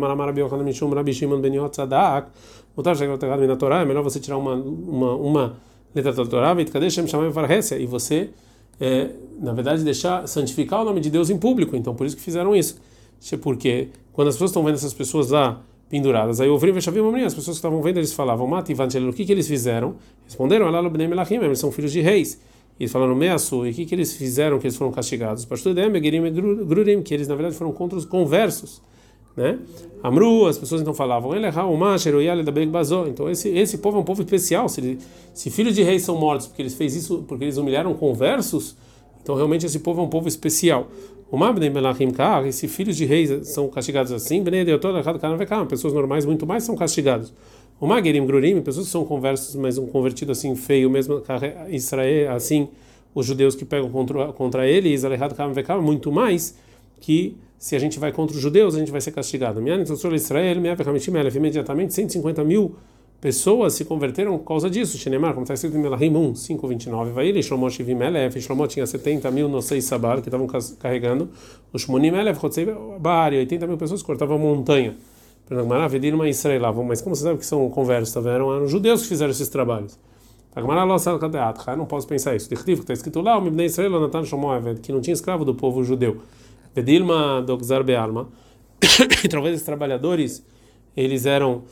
na 3.45 3.57
Torá, 3.57 3.81
é 3.81 3.85
melhor 3.85 4.03
você 4.03 4.21
tirar 4.21 4.37
uma, 4.37 4.53
uma, 4.53 5.15
uma 5.15 5.57
letra 5.93 6.13
da 6.13 6.25
Torá, 6.25 6.55
e 7.77 7.85
você, 7.85 8.29
é, 8.79 9.09
na 9.37 9.51
verdade, 9.51 9.83
deixar, 9.83 10.25
santificar 10.29 10.83
o 10.83 10.85
nome 10.85 11.01
de 11.01 11.09
Deus 11.09 11.29
em 11.29 11.37
público. 11.37 11.75
Então, 11.75 11.93
por 11.93 12.07
isso 12.07 12.15
que 12.15 12.21
fizeram 12.21 12.55
isso. 12.55 12.79
Porque 13.41 13.89
quando 14.13 14.29
as 14.29 14.35
pessoas 14.35 14.51
estão 14.51 14.63
vendo 14.63 14.75
essas 14.75 14.93
pessoas 14.93 15.29
lá 15.29 15.61
penduradas, 15.89 16.39
aí 16.39 16.47
o 16.47 16.57
Vrim 16.57 16.71
Veshavim 16.71 17.01
as 17.25 17.33
pessoas 17.33 17.57
que 17.57 17.59
estavam 17.59 17.81
vendo, 17.81 17.97
eles 17.97 18.13
falavam, 18.13 18.49
o 18.49 19.13
que, 19.13 19.25
que 19.25 19.31
eles 19.33 19.45
fizeram? 19.45 19.95
Responderam, 20.23 20.69
eles 21.43 21.59
são 21.59 21.69
filhos 21.69 21.91
de 21.91 21.99
reis. 21.99 22.39
E 22.79 22.83
eles 22.83 22.91
falaram 22.91 23.15
Measu, 23.15 23.65
e 23.65 23.71
o 23.71 23.73
que, 23.73 23.85
que 23.85 23.93
eles 23.93 24.13
fizeram 24.15 24.57
que 24.57 24.65
eles 24.65 24.75
foram 24.75 24.91
castigados? 24.91 25.45
Pastor 25.45 25.73
Dem, 25.73 25.91
Gerim 26.01 26.25
e 26.25 26.31
Grurim, 26.31 27.01
que 27.01 27.13
eles 27.13 27.27
na 27.27 27.35
verdade 27.35 27.55
foram 27.55 27.71
contra 27.71 27.97
os 27.97 28.05
conversos. 28.05 28.81
Né? 29.35 29.59
Amru, 30.03 30.45
as 30.45 30.57
pessoas 30.57 30.81
então 30.81 30.93
falavam, 30.93 31.33
ele 31.35 31.45
é 31.45 31.49
Então 33.07 33.29
esse 33.29 33.49
esse 33.49 33.77
povo 33.77 33.97
é 33.97 34.01
um 34.01 34.03
povo 34.03 34.21
especial. 34.21 34.67
Se, 34.67 34.97
se 35.33 35.49
filhos 35.49 35.75
de 35.75 35.83
reis 35.83 36.01
são 36.01 36.17
mortos 36.17 36.47
porque 36.47 36.61
eles 36.61 36.73
fez 36.73 36.95
isso, 36.95 37.23
porque 37.27 37.45
eles 37.45 37.57
humilharam 37.57 37.93
conversos, 37.93 38.75
então 39.21 39.35
realmente 39.35 39.65
esse 39.65 39.79
povo 39.79 40.01
é 40.01 40.03
um 40.03 40.09
povo 40.09 40.27
especial. 40.27 40.87
Melachim 41.69 42.11
Kar, 42.11 42.51
se 42.51 42.67
filhos 42.67 42.97
de 42.97 43.05
reis 43.05 43.47
são 43.47 43.69
castigados 43.69 44.11
assim, 44.11 44.43
pessoas 45.65 45.93
normais 45.93 46.25
muito 46.25 46.45
mais 46.45 46.65
são 46.65 46.75
castigados. 46.75 47.33
O 47.81 47.87
Magerim 47.87 48.27
Grurim, 48.27 48.61
pessoas 48.61 48.85
que 48.85 48.91
são 48.91 49.03
conversos, 49.03 49.55
mas 49.55 49.79
um 49.79 49.87
convertido 49.87 50.31
assim 50.31 50.55
feio, 50.55 50.87
mesmo 50.87 51.19
Israel, 51.71 52.31
assim, 52.35 52.69
os 53.15 53.25
judeus 53.25 53.55
que 53.55 53.65
pegam 53.65 53.89
contra, 53.89 54.31
contra 54.33 54.67
ele, 54.67 54.93
Israel 54.93 55.81
muito 55.81 56.11
mais 56.11 56.55
que 56.99 57.35
se 57.57 57.75
a 57.75 57.79
gente 57.79 57.97
vai 57.97 58.11
contra 58.11 58.35
os 58.35 58.41
judeus, 58.41 58.75
a 58.75 58.79
gente 58.79 58.91
vai 58.91 59.01
ser 59.01 59.09
castigado. 59.09 59.59
Israel, 60.13 60.57
imediatamente 61.35 61.91
150 61.95 62.43
mil 62.43 62.75
pessoas 63.19 63.73
se 63.73 63.83
converteram 63.83 64.37
por 64.37 64.45
causa 64.45 64.69
disso. 64.69 64.95
Shinemar, 64.99 65.33
como 65.33 65.43
está 65.43 65.55
escrito 65.55 65.75
em 65.75 65.81
Melahim 65.81 66.15
1, 66.15 66.33
529, 66.33 67.11
vai 67.13 67.29
ele, 67.29 67.41
Shlomo 67.41 67.67
Shivim 67.67 67.97
Shlomo 68.39 68.67
tinha 68.67 68.85
70 68.85 69.31
mil 69.31 69.49
no 69.49 69.59
seis 69.59 69.85
sabar 69.85 70.21
que 70.21 70.27
estavam 70.27 70.45
carregando, 70.77 71.31
o 71.73 71.79
Shmonim 71.79 72.09
Elef, 72.09 72.39
Bar, 72.99 73.33
80 73.33 73.65
mil 73.65 73.77
pessoas 73.77 74.03
cortavam 74.03 74.37
a 75.59 75.63
montanha. 75.63 76.85
Mas 76.87 77.01
como 77.01 77.15
você 77.15 77.23
sabe 77.23 77.39
que 77.39 77.45
são 77.45 77.69
conversos, 77.69 78.13
tá 78.13 78.19
vendo? 78.19 78.53
Eram 78.53 78.67
judeus 78.67 79.03
que 79.03 79.09
fizeram 79.09 79.31
esses 79.31 79.49
trabalhos. 79.49 79.99
Eu 80.55 81.77
não 81.77 81.85
posso 81.85 82.07
pensar 82.07 82.35
isso. 82.35 82.53
Está 82.53 82.93
escrito 82.93 83.21
lá, 83.21 83.37
o 83.37 83.61
Israel 83.61 84.09
que 84.81 84.91
não 84.91 84.99
tinha 84.99 85.13
escravo 85.13 85.45
do 85.45 85.55
povo 85.55 85.83
judeu. 85.83 86.17
Vedilma 86.75 87.41
Dogzar 87.41 87.83
Bealma. 87.83 88.29
Talvez 89.29 89.55
esses 89.55 89.65
trabalhadores, 89.65 90.43
eles 90.95 91.25
eram. 91.25 91.63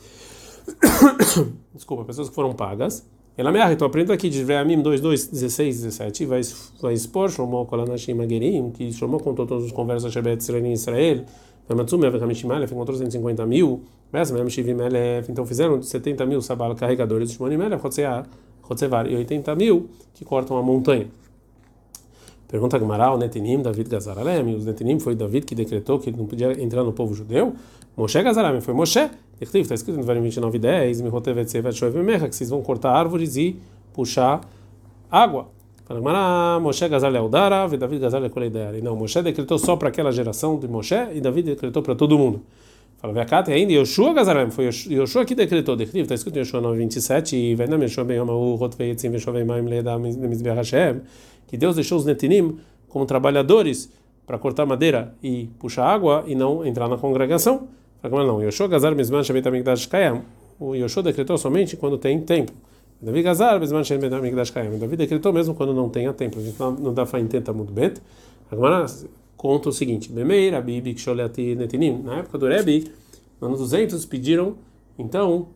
Desculpa, 1.74 2.04
pessoas 2.04 2.28
que 2.28 2.34
foram 2.34 2.52
pagas. 2.52 3.06
Ela 3.36 3.50
me 3.50 3.58
então 3.72 3.86
aprenda 3.86 4.12
aqui 4.12 4.28
de 4.28 4.44
Vreamim 4.44 4.82
2, 4.82 5.00
2, 5.00 5.28
16, 5.28 5.82
17, 5.82 6.26
vai, 6.26 6.42
vai 6.82 6.92
expor 6.92 7.30
Shlomo 7.30 7.64
Kolanashim 7.64 8.20
Agerim, 8.20 8.70
que 8.70 8.92
Shlomo 8.92 9.18
contou 9.18 9.46
todos 9.46 9.64
os 9.64 9.72
conversos 9.72 10.12
Shebet 10.12 10.42
Israel 10.42 10.66
em 10.66 10.72
Israel, 10.72 11.24
Vematsum 11.70 12.04
Evekhamishim 12.04 12.50
Alef 12.50 12.72
encontrou 12.72 12.98
150 12.98 13.46
mil, 13.46 13.82
Elef, 14.12 15.30
então 15.30 15.46
fizeram 15.46 15.80
70 15.80 16.26
mil 16.26 16.42
sabal 16.42 16.74
carregadores 16.74 17.28
de 17.28 17.36
Shmonim 17.36 17.62
Elef, 17.62 17.80
Chotsevar, 18.66 19.06
e 19.06 19.14
80 19.14 19.54
mil 19.54 19.88
que 20.12 20.24
cortam 20.24 20.56
a 20.56 20.62
montanha. 20.64 21.06
Pergunta 22.48 22.76
Gmaral, 22.76 23.16
Netinim, 23.16 23.62
David 23.62 23.88
Gazaralem, 23.88 24.52
os 24.56 24.66
Netinim 24.66 24.98
foi 24.98 25.14
David 25.14 25.46
que 25.46 25.54
decretou 25.54 26.00
que 26.00 26.10
ele 26.10 26.16
não 26.16 26.26
podia 26.26 26.60
entrar 26.60 26.82
no 26.82 26.92
povo 26.92 27.14
judeu, 27.14 27.54
Moshe 27.96 28.20
Gazaralem 28.20 28.60
foi 28.60 28.74
Moshe, 28.74 29.08
está 29.40 29.74
escrito 29.74 29.96
no 29.96 30.02
Varim 30.02 30.22
29, 30.22 30.58
10, 30.58 31.02
que 31.02 32.34
vocês 32.34 32.50
vão 32.50 32.62
cortar 32.62 32.90
árvores 32.90 33.36
e 33.36 33.56
puxar 33.92 34.40
água. 35.08 35.46
Fala, 35.90 36.60
Moshe 36.60 36.88
Gazal 36.88 37.16
Eldara, 37.16 37.68
e 37.72 37.76
David 37.76 38.02
Gazal 38.02 38.24
Ekoleideari. 38.24 38.80
Não, 38.80 38.94
Moshe 38.94 39.20
decretou 39.22 39.58
só 39.58 39.74
para 39.74 39.88
aquela 39.88 40.12
geração 40.12 40.56
de 40.56 40.68
Moshe 40.68 40.94
e 41.12 41.20
David 41.20 41.50
decretou 41.50 41.82
para 41.82 41.96
todo 41.96 42.16
mundo. 42.16 42.42
Fala, 42.98 43.12
Vekate 43.12 43.50
ainda, 43.50 43.72
Yoshua 43.72 44.14
Gazalem, 44.14 44.52
foi 44.52 44.66
Yoshua 44.66 45.24
que 45.24 45.34
decretou, 45.34 45.74
decretou, 45.74 46.02
está 46.02 46.14
escrito 46.14 46.36
em 46.36 46.42
Yoshua 46.42 46.60
9, 46.60 46.78
27, 46.78 47.34
e 47.34 47.54
Venam 47.56 47.82
Yoshua 47.82 48.04
Ben 48.04 48.18
Yomahu, 48.18 48.54
Rotvei 48.54 48.92
Etzim, 48.92 49.08
Yoshua 49.08 49.32
Ben 49.32 49.44
Maim, 49.44 49.64
Leda, 49.64 49.98
Mizbeah 49.98 50.54
Hashem, 50.54 51.00
que 51.48 51.56
Deus 51.56 51.74
deixou 51.74 51.98
os 51.98 52.04
Netinim 52.04 52.56
como 52.88 53.04
trabalhadores 53.04 53.90
para 54.24 54.38
cortar 54.38 54.66
madeira 54.66 55.12
e 55.20 55.48
puxar 55.58 55.86
água 55.86 56.22
e 56.24 56.36
não 56.36 56.64
entrar 56.64 56.86
na 56.86 56.98
congregação. 56.98 57.66
Fala, 58.00 58.24
não, 58.24 58.40
Yoshua 58.40 58.68
Gazar 58.68 58.94
Mizman 58.94 59.24
Shabet 59.24 59.48
Amigdash 59.48 59.86
Kayam, 59.86 60.22
o 60.60 60.76
Yoshua 60.76 61.02
decretou 61.02 61.36
somente 61.36 61.76
quando 61.76 61.98
tem 61.98 62.20
templo. 62.20 62.54
Davi 63.02 63.22
Gazar, 63.22 63.58
Bezman 63.58 63.82
Shem 63.82 63.98
Ben 63.98 64.12
Amigdash 64.12 64.50
Kayam. 64.50 64.78
Davi 64.78 64.94
decretou 64.94 65.32
mesmo 65.32 65.54
quando 65.54 65.72
não 65.72 65.88
tenha 65.88 66.12
templo. 66.12 66.40
A 66.40 66.44
gente 66.44 66.58
não 66.58 66.92
dá 66.92 67.06
em 67.18 67.26
tenta 67.26 67.52
muito 67.52 67.72
bem. 67.72 67.92
Agora 68.50 68.84
conta 69.36 69.70
o 69.70 69.72
seguinte: 69.72 70.12
Bemeir, 70.12 70.54
Abib, 70.54 70.92
Ksholeati, 70.94 71.54
Netinim. 71.54 72.02
Na 72.02 72.18
época 72.18 72.36
do 72.36 72.46
Rebbe, 72.46 72.92
no 73.40 73.48
ano 73.48 73.56
200, 73.56 74.04
pediram, 74.04 74.56
então, 74.98 75.48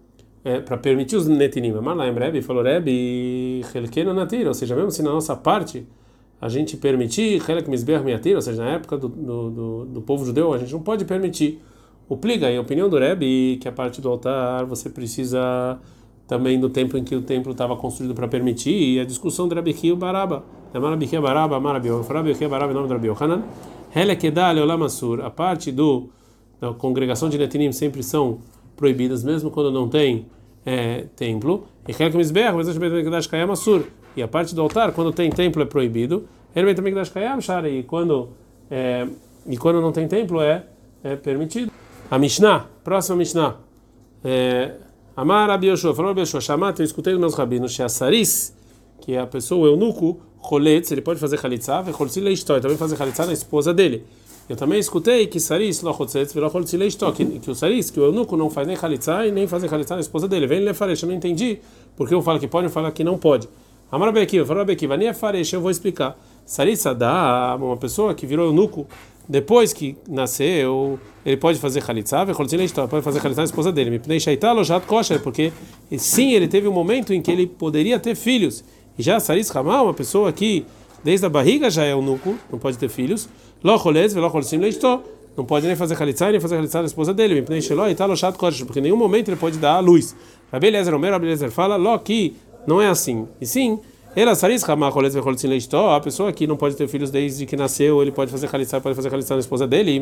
é, 0.43 0.59
para 0.59 0.79
permitir 0.79 1.17
os 1.17 1.29
Netinim. 1.29 1.73
Mas 1.73 1.97
lá 1.97 2.09
em 2.09 2.15
Rebbe 2.15 2.41
falou: 2.41 2.63
Rebbe, 2.63 3.61
Helkeno 3.75 4.15
Natir, 4.15 4.47
ou 4.47 4.55
seja, 4.55 4.75
mesmo 4.75 4.91
se 4.91 5.03
na 5.03 5.13
nossa 5.13 5.37
parte 5.37 5.87
a 6.41 6.49
gente 6.49 6.79
permitir, 6.79 7.43
Helek 7.47 7.69
Mizbeach 7.69 8.05
Miatir, 8.05 8.35
ou 8.35 8.43
seja, 8.43 8.63
na 8.63 8.71
época 8.71 8.97
do, 8.97 9.09
do, 9.09 9.51
do, 9.51 9.85
do 9.87 10.03
povo 10.03 10.25
judeu, 10.25 10.53
a 10.53 10.59
gente 10.59 10.73
não 10.73 10.81
pode 10.81 11.05
permitir. 11.05 11.61
O 12.09 12.17
pliga, 12.17 12.51
em 12.51 12.59
opinião 12.59 12.89
do 12.89 12.99
Rebbe, 12.99 13.59
que 13.61 13.69
a 13.69 13.73
parte 13.73 14.01
do 14.01 14.09
altar 14.09 14.65
você 14.67 14.91
precisa 14.91 15.79
também 16.35 16.59
do 16.59 16.69
tempo 16.69 16.99
em 16.99 17.05
que 17.05 17.14
o 17.14 17.23
templo 17.23 17.53
estava 17.53 17.76
construído 17.76 18.12
para 18.12 18.26
permitir, 18.26 18.75
e 18.75 18.99
a 18.99 19.05
discussão 19.05 19.47
do 19.47 19.55
Rabi 19.55 19.73
Kiyo 19.73 19.95
Baraba. 19.95 20.43
Rabi 20.73 21.07
Kiyo 21.07 21.23
Baraba, 21.23 21.61
Rabi 21.61 22.35
Kiyo 22.35 22.50
Baraba, 22.50 22.75
nome 22.75 22.88
do 22.88 22.95
Rabi 22.95 23.07
Yohanan. 23.07 23.45
Helekedal 23.95 24.57
Olamassur, 24.59 25.21
a 25.25 25.31
parte 25.31 25.71
do, 25.71 26.09
da 26.61 26.73
congregação 26.73 27.29
de 27.29 27.38
Netinim 27.38 27.71
sempre 27.71 28.03
são 28.03 28.38
proibidas, 28.76 29.23
mesmo 29.23 29.49
quando 29.49 29.71
não 29.71 29.88
tem 29.88 30.26
é, 30.67 31.05
templo. 31.14 31.69
E 31.87 31.93
Helek 31.93 32.17
Mizbeach, 32.17 32.57
mas 32.57 32.76
Betamikdash 32.76 33.29
Kayam 33.29 33.53
Assur. 33.53 33.85
E 34.17 34.23
a 34.23 34.26
parte 34.26 34.57
do 34.57 34.61
altar, 34.61 34.91
quando 34.91 35.12
tem 35.12 35.31
templo, 35.31 35.62
é 35.62 35.67
proibido. 35.67 36.25
Ele 36.57 36.67
Betamikdash 36.67 37.11
Kayam 37.11 37.41
Shara, 37.41 37.69
e 37.69 37.85
quando, 37.85 38.31
é, 38.69 39.07
e 39.47 39.57
quando 39.57 39.81
não 39.81 39.93
tem 39.93 40.09
templo, 40.09 40.41
é, 40.41 40.64
é 41.05 41.14
permitido. 41.14 41.71
A 42.11 42.19
Mishnah, 42.19 42.67
próxima 42.83 43.19
Mishnah. 43.19 43.57
É, 44.25 44.73
Amar 45.16 45.49
Rabi 45.49 45.68
Yoshua, 45.68 45.94
falou 45.94 46.11
Rabi 46.11 46.23
Yoshua, 46.23 46.40
Shamat, 46.40 46.80
eu 46.80 46.85
escutei 46.85 47.12
dos 47.12 47.21
meus 47.21 47.35
rabinos, 47.35 47.73
Sheasaris, 47.73 48.52
que 49.00 49.12
é 49.12 49.21
a 49.21 49.26
pessoa, 49.26 49.68
o 49.68 49.71
eunuco, 49.71 50.21
Choletz, 50.42 50.90
ele 50.90 51.02
pode 51.02 51.21
fazer 51.21 51.38
Chalitza, 51.38 51.80
Vecholtzi 51.83 52.18
Leistó, 52.18 52.59
também 52.59 52.76
fazer 52.76 52.97
Chalitza 52.97 53.25
na 53.25 53.33
esposa 53.33 53.73
dele. 53.73 54.04
Eu 54.49 54.56
também 54.56 54.80
escutei 54.80 55.28
que 55.28 55.38
Saris, 55.38 55.83
Locholtzetz, 55.83 56.35
Velocholtzi 56.35 56.76
Leistó, 56.76 57.12
que 57.12 57.49
o 57.49 57.54
Saris, 57.54 57.90
que 57.90 58.00
o 58.00 58.04
eunuco 58.06 58.37
não 58.37 58.50
faz 58.50 58.66
nem 58.66 58.76
Chalitza 58.76 59.25
e 59.25 59.30
nem 59.30 59.47
fazer 59.47 59.68
Chalitza 59.68 59.94
na 59.94 60.00
esposa 60.00 60.26
dele. 60.26 60.49
Vem 60.49 60.59
Lefaresh, 60.61 61.04
eu 61.04 61.09
não 61.09 61.14
entendi, 61.14 61.61
porque 61.97 62.12
eu 62.12 62.21
falo 62.21 62.40
que 62.40 62.49
pode 62.49 62.66
e 62.66 62.71
falo 62.71 62.90
que 62.90 63.04
não 63.04 63.16
pode. 63.16 63.49
Amar 63.92 64.09
Rabi 64.09 64.21
Akiva, 64.21 64.44
falou 64.44 64.62
Rabi 64.62 64.73
Akiva, 64.73 64.97
nem 64.97 65.06
é 65.06 65.14
Faresh, 65.14 65.52
eu 65.52 65.61
vou 65.61 65.71
explicar. 65.71 66.18
Saris 66.45 66.85
dá 66.97 67.57
uma 67.61 67.77
pessoa 67.77 68.15
que 68.15 68.27
virou 68.27 68.47
eunuco, 68.47 68.87
depois 69.29 69.73
que 69.73 69.97
nasceu, 70.09 70.99
ele 71.25 71.39
pode 71.39 71.59
fazer 71.59 71.83
chalitza, 71.83 72.19
pode 72.89 73.03
fazer 73.03 73.21
chalitza 73.21 73.41
na 73.41 73.47
esposa 73.47 73.73
dele. 73.73 73.99
Porque 75.23 75.53
sim, 75.97 76.33
ele 76.33 76.47
teve 76.47 76.69
um 76.69 76.73
momento 76.73 77.15
em 77.15 77.23
que 77.23 77.31
ele 77.31 77.47
poderia 77.47 77.99
ter 77.99 78.15
filhos. 78.15 78.63
E 78.99 79.03
já 79.03 79.19
Saris 79.19 79.49
Ramá, 79.49 79.81
uma 79.81 79.95
pessoa 79.95 80.31
que 80.31 80.67
desde 81.03 81.25
a 81.25 81.29
barriga 81.31 81.71
já 81.71 81.85
é 81.85 81.93
eunuco, 81.93 82.35
não 82.53 82.59
pode 82.59 82.77
ter 82.77 82.91
filhos. 82.91 83.29
Não 83.63 85.45
pode 85.45 85.67
nem 85.67 85.75
fazer 85.75 85.97
chalitza, 85.97 86.31
nem 86.31 86.39
fazer 86.39 86.57
chalitza 86.57 86.81
na 86.81 86.87
esposa 86.87 87.15
dele. 87.15 87.43
Porque 87.43 88.79
em 88.79 88.83
nenhum 88.83 88.97
momento 88.97 89.31
ele 89.31 89.37
pode 89.37 89.57
dar 89.59 89.77
a 89.77 89.81
luz. 89.81 90.15
Rabi 90.53 90.69
Eliezer 90.69 91.51
fala, 91.51 91.77
Lo 91.77 92.01
não 92.67 92.81
é 92.81 92.89
assim. 92.89 93.27
E 93.41 93.47
sim, 93.47 93.81
a 94.16 96.00
pessoa 96.00 96.33
que 96.33 96.47
não 96.47 96.56
pode 96.56 96.76
ter 96.76 96.87
filhos 96.87 97.11
desde 97.11 97.47
que 97.47 97.56
nasceu, 97.56 98.00
ele 98.00 98.12
pode 98.12 98.30
fazer 98.30 98.47
khalitsa, 98.47 98.80
pode 98.80 98.94
fazer 98.94 99.11
khalitsa 99.11 99.35
na 99.35 99.40
esposa 99.40 99.66
dele, 99.66 100.00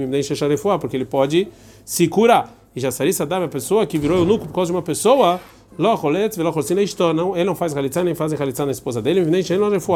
porque 0.78 0.96
ele 0.96 1.06
pode 1.06 1.48
se 1.84 2.06
curar. 2.08 2.54
E 2.76 2.80
já 2.80 2.90
saris 2.90 3.18
a 3.20 3.48
pessoa 3.48 3.86
que 3.86 3.96
virou 3.98 4.18
eunuco 4.18 4.46
por 4.46 4.54
causa 4.54 4.70
de 4.70 4.76
uma 4.76 4.82
pessoa, 4.82 5.40
não, 5.78 7.36
ele 7.36 7.44
não 7.44 7.54
faz 7.54 7.72
khalitsa 7.72 8.04
nem 8.04 8.14
faz 8.14 8.32
khalitsa 8.34 8.66
na 8.66 8.72
esposa 8.72 9.00
dele, 9.00 9.24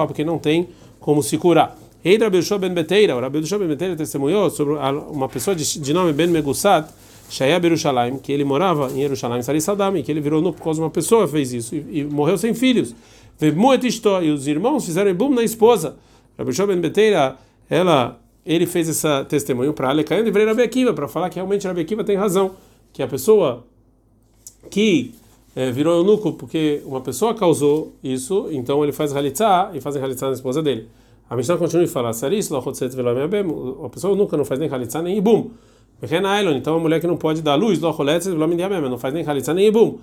porque 0.06 0.24
não 0.24 0.38
tem 0.38 0.68
como 0.98 1.22
se 1.22 1.36
curar. 1.36 1.76
Ei, 2.02 2.16
Rabi 2.16 2.38
Ben 2.60 2.72
Beteira, 2.72 3.16
o 3.16 3.20
Rabi 3.20 3.40
Ben 3.40 3.68
Beteira 3.68 3.96
testemunhou 3.96 4.48
sobre 4.48 4.74
uma 5.10 5.28
pessoa 5.28 5.54
de, 5.54 5.92
nome 5.92 6.12
Ben 6.12 6.28
Megusat, 6.28 6.88
Shaya 7.28 7.58
Berushalayim, 7.58 8.18
que 8.18 8.30
ele 8.32 8.44
morava 8.44 8.90
em 8.92 9.00
Jerusalém, 9.00 9.42
Saris 9.42 9.64
Sadam, 9.64 10.00
que 10.02 10.10
ele 10.10 10.20
virou 10.20 10.38
eunuco 10.38 10.58
por 10.58 10.64
causa 10.64 10.78
de 10.78 10.84
uma 10.84 10.90
pessoa 10.90 11.26
fez 11.26 11.52
isso 11.52 11.74
e, 11.74 12.00
e 12.00 12.04
morreu 12.04 12.38
sem 12.38 12.54
filhos. 12.54 12.94
E 13.40 14.30
os 14.30 14.46
irmãos 14.46 14.84
fizeram 14.84 15.10
ibum 15.10 15.30
na 15.30 15.42
esposa. 15.42 15.96
Rabbi 16.38 16.52
Ben 16.66 16.80
Beteira, 16.80 17.36
ela, 17.68 18.20
ele 18.44 18.66
fez 18.66 18.88
esse 18.88 19.24
testemunho 19.24 19.72
para 19.72 19.88
Alecaim 19.88 20.26
e 20.26 20.30
Rabi 20.30 20.62
Akiva, 20.62 20.92
para 20.92 21.08
falar 21.08 21.30
que 21.30 21.36
realmente 21.36 21.66
Rabi 21.66 21.80
Akiva 21.80 22.04
tem 22.04 22.16
razão. 22.16 22.52
Que 22.92 23.02
a 23.02 23.06
pessoa 23.06 23.64
que 24.70 25.14
é, 25.54 25.70
virou 25.70 25.96
eunuco 25.96 26.32
porque 26.34 26.82
uma 26.84 27.00
pessoa 27.00 27.34
causou 27.34 27.94
isso, 28.02 28.48
então 28.50 28.82
ele 28.82 28.92
faz 28.92 29.16
halitzá 29.16 29.70
e 29.74 29.80
faz 29.80 29.96
halitzá 29.96 30.26
na 30.26 30.32
esposa 30.32 30.62
dele. 30.62 30.88
A 31.28 31.36
Mishnah 31.36 31.56
continua 31.56 31.84
e 31.84 31.88
fala: 31.88 32.12
Saris, 32.12 32.50
a 32.52 33.88
pessoa 33.88 34.14
nunca 34.14 34.36
não 34.36 34.44
faz 34.44 34.60
nem 34.60 34.68
halitzá 34.68 35.02
nem 35.02 35.16
ibum. 35.16 35.50
Então 36.54 36.76
a 36.76 36.78
mulher 36.78 37.00
que 37.00 37.06
não 37.06 37.16
pode 37.16 37.40
dar 37.40 37.54
luz, 37.54 37.80
não 37.80 37.92
faz 38.98 39.14
nem 39.14 39.26
halitzá 39.26 39.54
nem 39.54 39.66
ibum. 39.66 39.98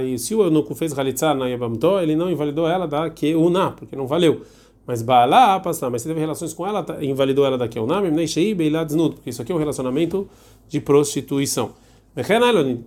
E 0.00 0.16
se 0.16 0.32
o 0.32 0.44
eunuco 0.44 0.76
fez 0.76 0.96
halitzá 0.96 1.34
na 1.34 1.48
Yabamto, 1.48 1.98
ele 1.98 2.14
não 2.14 2.30
invalidou 2.30 2.68
ela 2.68 2.86
da 2.86 3.10
Keuna, 3.10 3.72
porque 3.72 3.96
não 3.96 4.06
valeu. 4.06 4.42
Mas 4.86 5.02
Baala 5.02 5.58
passar, 5.58 5.90
mas 5.90 6.02
se 6.02 6.08
teve 6.08 6.20
relações 6.20 6.54
com 6.54 6.64
ela, 6.64 6.84
tá, 6.84 7.02
invalidou 7.02 7.44
ela 7.44 7.58
da 7.58 7.66
Keuna, 7.66 8.00
porque 8.00 9.30
isso 9.30 9.42
aqui 9.42 9.50
é 9.50 9.54
um 9.54 9.58
relacionamento 9.58 10.28
de 10.68 10.80
prostituição. 10.80 11.72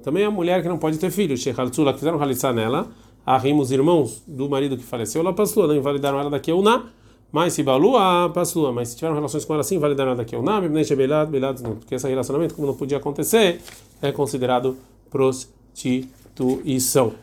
Também 0.01 0.23
a 0.23 0.31
mulher 0.31 0.61
que 0.61 0.69
não 0.69 0.77
pode 0.77 0.97
ter 0.97 1.11
filhos, 1.11 1.43
que 1.91 1.99
fizeram 1.99 2.21
halitzá 2.21 2.53
nela, 2.53 2.87
arrimos 3.25 3.65
os 3.65 3.71
irmãos 3.73 4.23
do 4.25 4.49
marido 4.49 4.77
que 4.77 4.83
faleceu, 4.83 5.21
passou, 5.33 5.67
não 5.67 5.75
invalidaram 5.75 6.17
ela 6.17 6.29
da 6.29 6.39
Keuna. 6.39 6.85
Mas 7.31 7.53
se 7.53 7.63
balua, 7.63 8.29
passou. 8.33 8.71
Mas 8.73 8.89
se 8.89 8.95
tiveram 8.95 9.15
relações 9.15 9.45
com 9.45 9.53
ela 9.53 9.61
assim, 9.61 9.77
vale 9.77 9.95
dar 9.95 10.05
nada 10.05 10.21
aqui. 10.21 10.35
O 10.35 10.41
nome, 10.41 10.69
porque 11.79 11.95
esse 11.95 12.07
relacionamento, 12.07 12.55
como 12.55 12.67
não 12.67 12.75
podia 12.75 12.97
acontecer, 12.97 13.61
é 14.01 14.11
considerado 14.11 14.77
prostituição. 15.09 17.13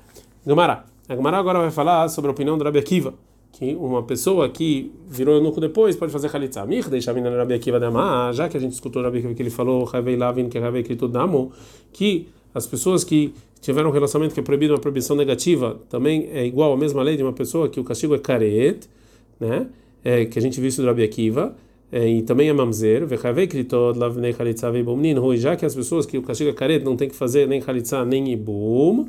Gamara. 0.45 0.85
A 1.09 1.15
Gamara 1.15 1.39
agora 1.39 1.61
vai 1.61 1.71
falar 1.71 2.09
sobre 2.09 2.29
a 2.29 2.33
opinião 2.33 2.59
do 2.59 2.65
Rabi 2.65 2.81
Akiva, 2.81 3.15
que 3.53 3.77
uma 3.77 4.03
pessoa 4.03 4.49
que 4.49 4.93
virou 5.09 5.37
eunuco 5.37 5.61
depois 5.61 5.95
pode 5.95 6.11
fazer 6.11 6.35
halitza. 6.35 6.67
Mir 6.67 6.89
deixa 6.89 7.13
a 7.13 7.15
menina 7.15 7.37
Rabi 7.37 7.55
Akiva 7.55 7.79
da 7.79 8.33
já 8.33 8.49
que 8.49 8.57
a 8.57 8.61
gente 8.61 8.73
escutou 8.73 9.03
o 9.03 9.05
Rabi 9.05 9.19
Akiva 9.19 9.35
que 9.35 9.43
ele 9.43 9.51
falou, 9.51 9.85
Ravei 9.85 10.17
Lavin, 10.17 10.49
que 10.49 10.59
Ravei 10.59 10.83
Kritud 10.83 11.13
Damo, 11.13 11.53
que 11.93 12.29
as 12.53 12.67
pessoas 12.67 13.05
que 13.05 13.33
tiveram 13.61 13.91
um 13.91 13.93
relacionamento 13.93 14.35
que 14.35 14.41
é 14.41 14.43
proibido, 14.43 14.75
uma 14.75 14.81
proibição 14.81 15.15
negativa, 15.15 15.79
também 15.89 16.29
é 16.33 16.45
igual 16.45 16.73
à 16.73 16.77
mesma 16.77 17.03
lei 17.03 17.17
de 17.17 17.23
uma 17.23 17.33
pessoa 17.33 17.69
que 17.69 17.79
o 17.79 17.85
castigo 17.85 18.15
é 18.15 18.19
caret, 18.19 18.89
né? 19.39 19.69
É, 20.07 20.25
que 20.25 20.39
a 20.39 20.43
gente 20.43 20.61
viu 20.61 20.69
isso 20.69 20.81
do 20.81 20.87
Rabi 20.87 21.03
Akiva, 21.03 21.57
é, 21.91 22.07
e 22.07 22.23
também 22.23 22.49
é 22.49 22.53
mamzer, 22.53 23.05
já 25.37 25.57
que 25.57 25.67
as 25.67 25.75
pessoas 25.75 26.07
que 26.07 26.17
o 26.17 26.23
castigo 26.23 26.51
é 26.51 26.53
caret 26.53 26.85
não 26.85 26.97
tem 26.97 27.09
que 27.09 27.17
fazer 27.17 27.49
nem 27.49 27.61
chalitza 27.61 28.05
nem 28.05 28.33
ibum, 28.33 29.09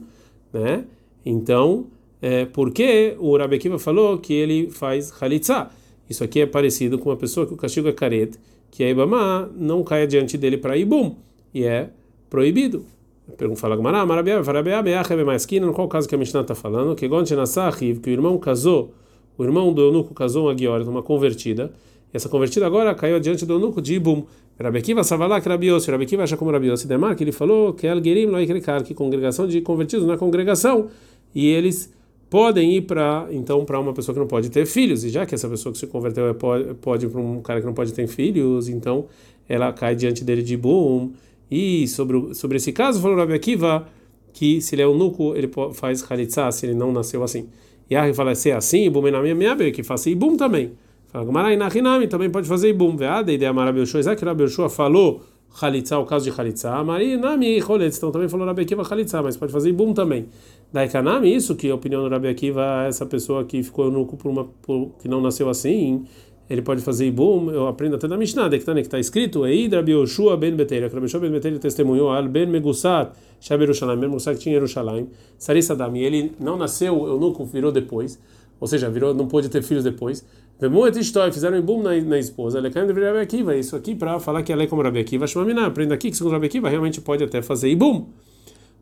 né? 0.51 0.85
Então, 1.23 1.85
é, 2.19 2.45
por 2.45 2.71
que 2.71 3.15
o 3.19 3.37
Rabi 3.37 3.57
Akiva 3.57 3.77
falou 3.77 4.17
que 4.17 4.33
ele 4.33 4.71
faz 4.71 5.13
chalitza? 5.19 5.69
Isso 6.09 6.23
aqui 6.23 6.41
é 6.41 6.47
parecido 6.47 6.97
com 6.97 7.11
uma 7.11 7.17
pessoa 7.17 7.45
que 7.45 7.53
o 7.53 7.57
castigo 7.57 7.87
é 7.87 7.93
caret, 7.93 8.31
que 8.71 8.83
a 8.83 8.89
ibama 8.89 9.51
não 9.55 9.83
cai 9.83 10.07
diante 10.07 10.35
dele 10.35 10.57
para 10.57 10.75
ibum, 10.75 11.15
e 11.53 11.63
é 11.63 11.91
proibido. 12.27 12.83
Fala 13.55 13.75
Gmará, 13.75 14.03
Marabia, 14.03 14.43
Farabia, 14.43 14.81
Beache, 14.81 15.15
Bemaskina, 15.15 15.67
no 15.67 15.73
qual 15.73 15.87
caso 15.87 16.09
que 16.09 16.15
a 16.15 16.17
Mishnah 16.17 16.41
está 16.41 16.55
falando, 16.55 16.95
que 16.95 17.07
Nasahiv, 17.07 17.99
que 17.99 18.09
o 18.09 18.13
irmão 18.13 18.39
casou, 18.39 18.93
o 19.37 19.43
irmão 19.43 19.73
do 19.73 19.81
eunuco 19.81 20.13
casou 20.13 20.45
uma 20.45 20.53
guiora, 20.53 20.83
uma 20.83 21.03
convertida, 21.03 21.71
essa 22.13 22.29
convertida 22.29 22.65
agora 22.65 22.95
caiu 22.95 23.17
adiante 23.17 23.45
do 23.45 23.53
eunuco 23.53 23.81
de 23.81 23.95
Ibum. 23.95 24.23
Rabekiva 24.59 25.03
Savalá, 25.03 25.39
que 25.39 25.47
Rabiossi, 25.47 25.91
Rabekiva 25.91 26.23
acha 26.23 26.35
como 26.35 26.49
Rabiossi 26.49 26.87
Demar, 26.87 27.15
ele 27.19 27.31
falou 27.31 27.73
que 27.73 27.87
Algerim, 27.87 28.25
Loikrekar, 28.25 28.83
que 28.83 28.93
congregação 28.93 29.47
de 29.47 29.61
convertidos 29.61 30.07
na 30.07 30.17
congregação, 30.17 30.87
e 31.35 31.47
eles 31.47 31.93
podem 32.29 32.75
ir 32.75 32.81
para 32.81 33.27
então 33.31 33.63
para 33.63 33.79
uma 33.79 33.93
pessoa 33.93 34.13
que 34.13 34.19
não 34.19 34.27
pode 34.27 34.49
ter 34.49 34.65
filhos. 34.65 35.03
E 35.03 35.09
já 35.09 35.25
que 35.25 35.35
essa 35.35 35.47
pessoa 35.47 35.71
que 35.71 35.79
se 35.79 35.87
converteu 35.87 36.27
é, 36.27 36.33
pode, 36.33 36.73
pode 36.75 37.07
para 37.07 37.21
um 37.21 37.41
cara 37.41 37.59
que 37.59 37.65
não 37.65 37.73
pode 37.73 37.93
ter 37.93 38.07
filhos 38.07 38.67
então 38.67 39.05
ela 39.47 39.71
cai 39.71 39.95
diante 39.95 40.23
dele 40.23 40.41
de 40.41 40.57
boom 40.57 41.11
e 41.49 41.87
sobre 41.87 42.33
sobre 42.33 42.57
esse 42.57 42.73
caso 42.73 42.99
falou 42.99 43.15
Rabi 43.15 43.33
Akiva 43.33 43.87
que 44.33 44.59
se 44.59 44.75
ele 44.75 44.81
é 44.81 44.85
eunuco 44.85 45.33
ele 45.35 45.49
faz 45.73 46.01
khalitsa 46.01 46.51
se 46.51 46.65
ele 46.65 46.73
não 46.73 46.91
nasceu 46.91 47.23
assim 47.23 47.47
e 47.89 47.95
aí 47.95 48.13
fala 48.13 48.31
é 48.31 48.51
assim 48.51 48.89
boom 48.89 49.09
na 49.09 49.21
minha 49.21 49.35
minha 49.35 49.55
que 49.71 49.83
faça 49.83 50.09
ibum 50.09 50.35
também. 50.35 50.73
Fala 51.07 51.25
Gamarai 51.25 51.55
na 51.55 51.69
também 52.07 52.29
pode 52.29 52.47
fazer 52.47 52.69
ibum. 52.69 52.95
Veada 52.95 53.31
ideia 53.31 53.53
maravilhosa 53.53 54.03
já 54.03 54.15
que 54.15 54.25
Rabi 54.25 54.43
Yoshua 54.43 54.69
falou 54.69 55.21
Khalitsa, 55.59 55.97
o 55.97 56.05
caso 56.05 56.29
de 56.29 56.31
Khalitsa, 56.31 56.83
Mari 56.83 57.17
Nami 57.17 57.59
Choletz, 57.61 57.97
então 57.97 58.11
também 58.11 58.29
falou 58.29 58.45
Rabi 58.45 58.61
Akiva 58.61 58.83
Khalitsa, 58.83 59.23
mas 59.23 59.37
pode 59.37 59.51
fazer 59.51 59.69
Ibum 59.69 59.93
também. 59.93 60.27
Daikanami, 60.71 61.33
isso 61.33 61.55
que 61.55 61.71
a 61.71 61.75
opinião 61.75 62.03
do 62.03 62.09
Rabi 62.09 62.27
Akiva, 62.27 62.85
essa 62.87 63.05
pessoa 63.05 63.43
que 63.45 63.63
ficou 63.63 63.85
eunuco 63.85 64.17
por 64.17 64.29
uma 64.29 64.45
por, 64.61 64.91
que 65.01 65.07
não 65.07 65.21
nasceu 65.21 65.49
assim, 65.49 66.05
ele 66.49 66.61
pode 66.61 66.81
fazer 66.81 67.05
Ibum, 67.07 67.51
eu 67.51 67.67
aprendo 67.67 67.95
até 67.95 68.07
na 68.07 68.17
Mishnah, 68.17 68.49
que 68.49 68.55
está 68.55 68.73
né, 68.73 68.81
tá 68.83 68.99
escrito, 68.99 69.45
Eid 69.45 69.75
Rabi 69.75 69.91
Yoshua 69.91 70.37
ben 70.37 70.55
Beteira, 70.55 70.89
que 70.89 70.95
Rabi 70.95 71.07
ben 71.19 71.31
Beteira 71.31 71.59
testemunhou, 71.59 72.09
Al 72.09 72.27
ben 72.29 72.47
Megusat, 72.47 73.11
Shab 73.41 73.59
Yerushalayim, 73.59 73.99
ben 73.99 74.09
Megusat 74.09 74.37
tinha 74.39 74.55
Yerushalayim, 74.55 75.07
Sarissa 75.37 75.75
Dami, 75.75 76.01
ele 76.01 76.31
não 76.39 76.57
nasceu 76.57 77.05
eunuco, 77.05 77.45
virou 77.45 77.71
depois, 77.71 78.19
ou 78.59 78.67
seja, 78.67 78.89
virou, 78.89 79.13
não 79.13 79.27
pôde 79.27 79.49
ter 79.49 79.61
filhos 79.61 79.83
depois, 79.83 80.25
Vemuet 80.59 80.97
Ishtoi, 80.97 81.31
fizeram 81.31 81.57
Ibum 81.57 81.83
na, 81.83 81.99
na 82.01 82.17
esposa, 82.17 82.59
Lecaim 82.59 82.87
deveria 82.87 83.09
Rabi 83.09 83.23
Akiva, 83.23 83.55
isso 83.55 83.75
aqui 83.75 83.93
para 83.93 84.19
falar 84.19 84.41
que 84.41 84.51
ela 84.51 84.63
é 84.63 84.67
como 84.67 84.81
Rabi 84.81 84.99
Akiva, 84.99 85.27
Shmamina, 85.27 85.65
aprenda 85.65 85.95
aqui 85.95 86.09
que 86.09 86.17
segundo 86.17 86.31
Rabi 86.33 86.47
Akiva 86.47 86.69
realmente 86.69 87.01
pode 87.01 87.23
até 87.23 87.41
fazer 87.41 87.69
Ibum. 87.69 88.07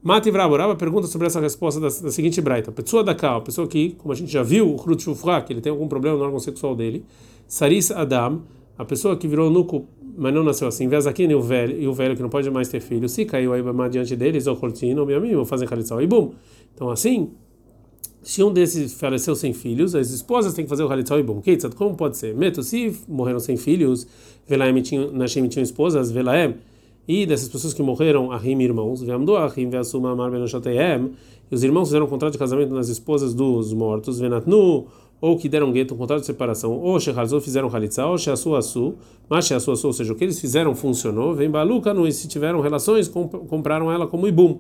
Mati 0.06 0.30
Vrabo, 0.30 0.56
pergunta 0.76 1.08
sobre 1.08 1.26
essa 1.26 1.40
resposta 1.40 1.82
da, 1.82 1.88
da 1.88 2.12
seguinte 2.12 2.40
braita. 2.40 2.72
Pessoa 2.72 3.04
da 3.04 3.16
Cal, 3.16 3.42
pessoa 3.42 3.68
que, 3.68 3.96
como 3.98 4.14
a 4.14 4.16
gente 4.16 4.32
já 4.32 4.44
viu, 4.44 4.76
o 4.76 5.00
Shufra, 5.00 5.42
que 5.42 5.52
ele 5.52 5.62
tem 5.62 5.72
algum 5.72 5.88
problema 5.88 6.16
no 6.16 6.24
órgão 6.24 6.40
sexual 6.40 6.76
dele. 6.76 7.04
Saris 7.48 7.90
Adam, 7.90 8.44
a 8.78 8.86
pessoa 8.86 9.18
que 9.18 9.28
virou 9.28 9.50
nuco, 9.50 9.88
mas 10.16 10.32
não 10.32 10.44
nasceu 10.44 10.68
assim. 10.68 10.88
aqui 11.08 11.24
e 11.24 11.34
o 11.34 11.42
velho, 11.42 11.82
e 11.82 11.88
o 11.88 11.92
velho 11.92 12.16
que 12.16 12.22
não 12.22 12.30
pode 12.30 12.48
mais 12.52 12.70
ter 12.70 12.82
filho. 12.82 13.10
Se 13.10 13.26
caiu 13.26 13.52
aí 13.52 13.64
diante 13.90 14.16
deles, 14.16 14.46
ou 14.46 14.56
cortino, 14.56 15.02
ou 15.02 15.08
minha 15.08 15.36
vou 15.36 15.44
fazer 15.44 15.66
khalitsa 15.66 16.00
e 16.00 16.06
bum. 16.06 16.34
Então 16.76 16.92
assim, 16.92 17.32
se 18.22 18.44
um 18.44 18.54
desses 18.54 18.94
faleceu 18.94 19.34
sem 19.34 19.54
filhos, 19.54 19.96
as 19.96 20.12
esposas 20.12 20.54
têm 20.54 20.66
que 20.66 20.70
fazer 20.70 20.84
o 20.84 20.88
khalitsa 20.88 21.18
e 21.18 21.24
bum. 21.24 21.42
Como 21.76 21.96
pode 21.96 22.16
ser? 22.16 22.36
Meto, 22.36 22.62
se 22.62 22.96
morreram 23.08 23.40
sem 23.40 23.58
filhos, 23.58 24.06
Velaem 24.48 24.80
tinham, 24.84 25.12
Nashim 25.12 25.48
tinham 25.48 25.64
esposas, 25.64 26.12
Velaem 26.12 26.58
e 27.08 27.26
dessas 27.26 27.48
pessoas 27.50 27.74
que 27.74 27.84
morreram, 27.84 28.32
Ahim 28.32 28.60
irmãos, 28.62 29.02
Veamdu 29.02 29.36
Ahim 29.36 29.70
Veasuma 29.70 30.12
Amar 30.12 30.32
Benoshateem, 30.32 31.12
e 31.52 31.56
os 31.56 31.64
irmãos 31.64 31.88
fizeram 31.88 32.06
um 32.06 32.10
contrato 32.10 32.34
de 32.34 32.40
casamento 32.40 32.74
nas 32.74 32.90
esposas 32.90 33.34
dos 33.34 33.74
mortos, 33.74 34.20
Venatnu, 34.20 34.88
ou 35.22 35.38
que 35.38 35.48
deram 35.48 35.72
gueto, 35.72 35.94
um 35.94 35.98
contrato 35.98 36.22
de 36.22 36.26
separação, 36.26 36.74
ou 36.74 37.00
Shechalzou 37.00 37.40
fizeram 37.40 37.70
Halitza, 37.74 38.06
ou 38.06 38.18
Sheasu 38.18 38.56
Asu, 38.56 38.96
mas 39.30 39.46
Sheasu 39.46 39.72
Asu, 39.72 39.88
ou 39.88 39.94
seja, 39.94 40.14
o 40.14 40.16
que 40.16 40.24
eles 40.24 40.40
fizeram 40.40 40.76
funcionou, 40.76 41.34
vem 41.34 41.50
Baluca, 41.50 41.94
e 42.08 42.12
se 42.12 42.28
tiveram 42.28 42.60
relações, 42.62 43.08
compraram 43.08 43.92
ela 43.92 44.08
como 44.08 44.28
Ibum. 44.28 44.60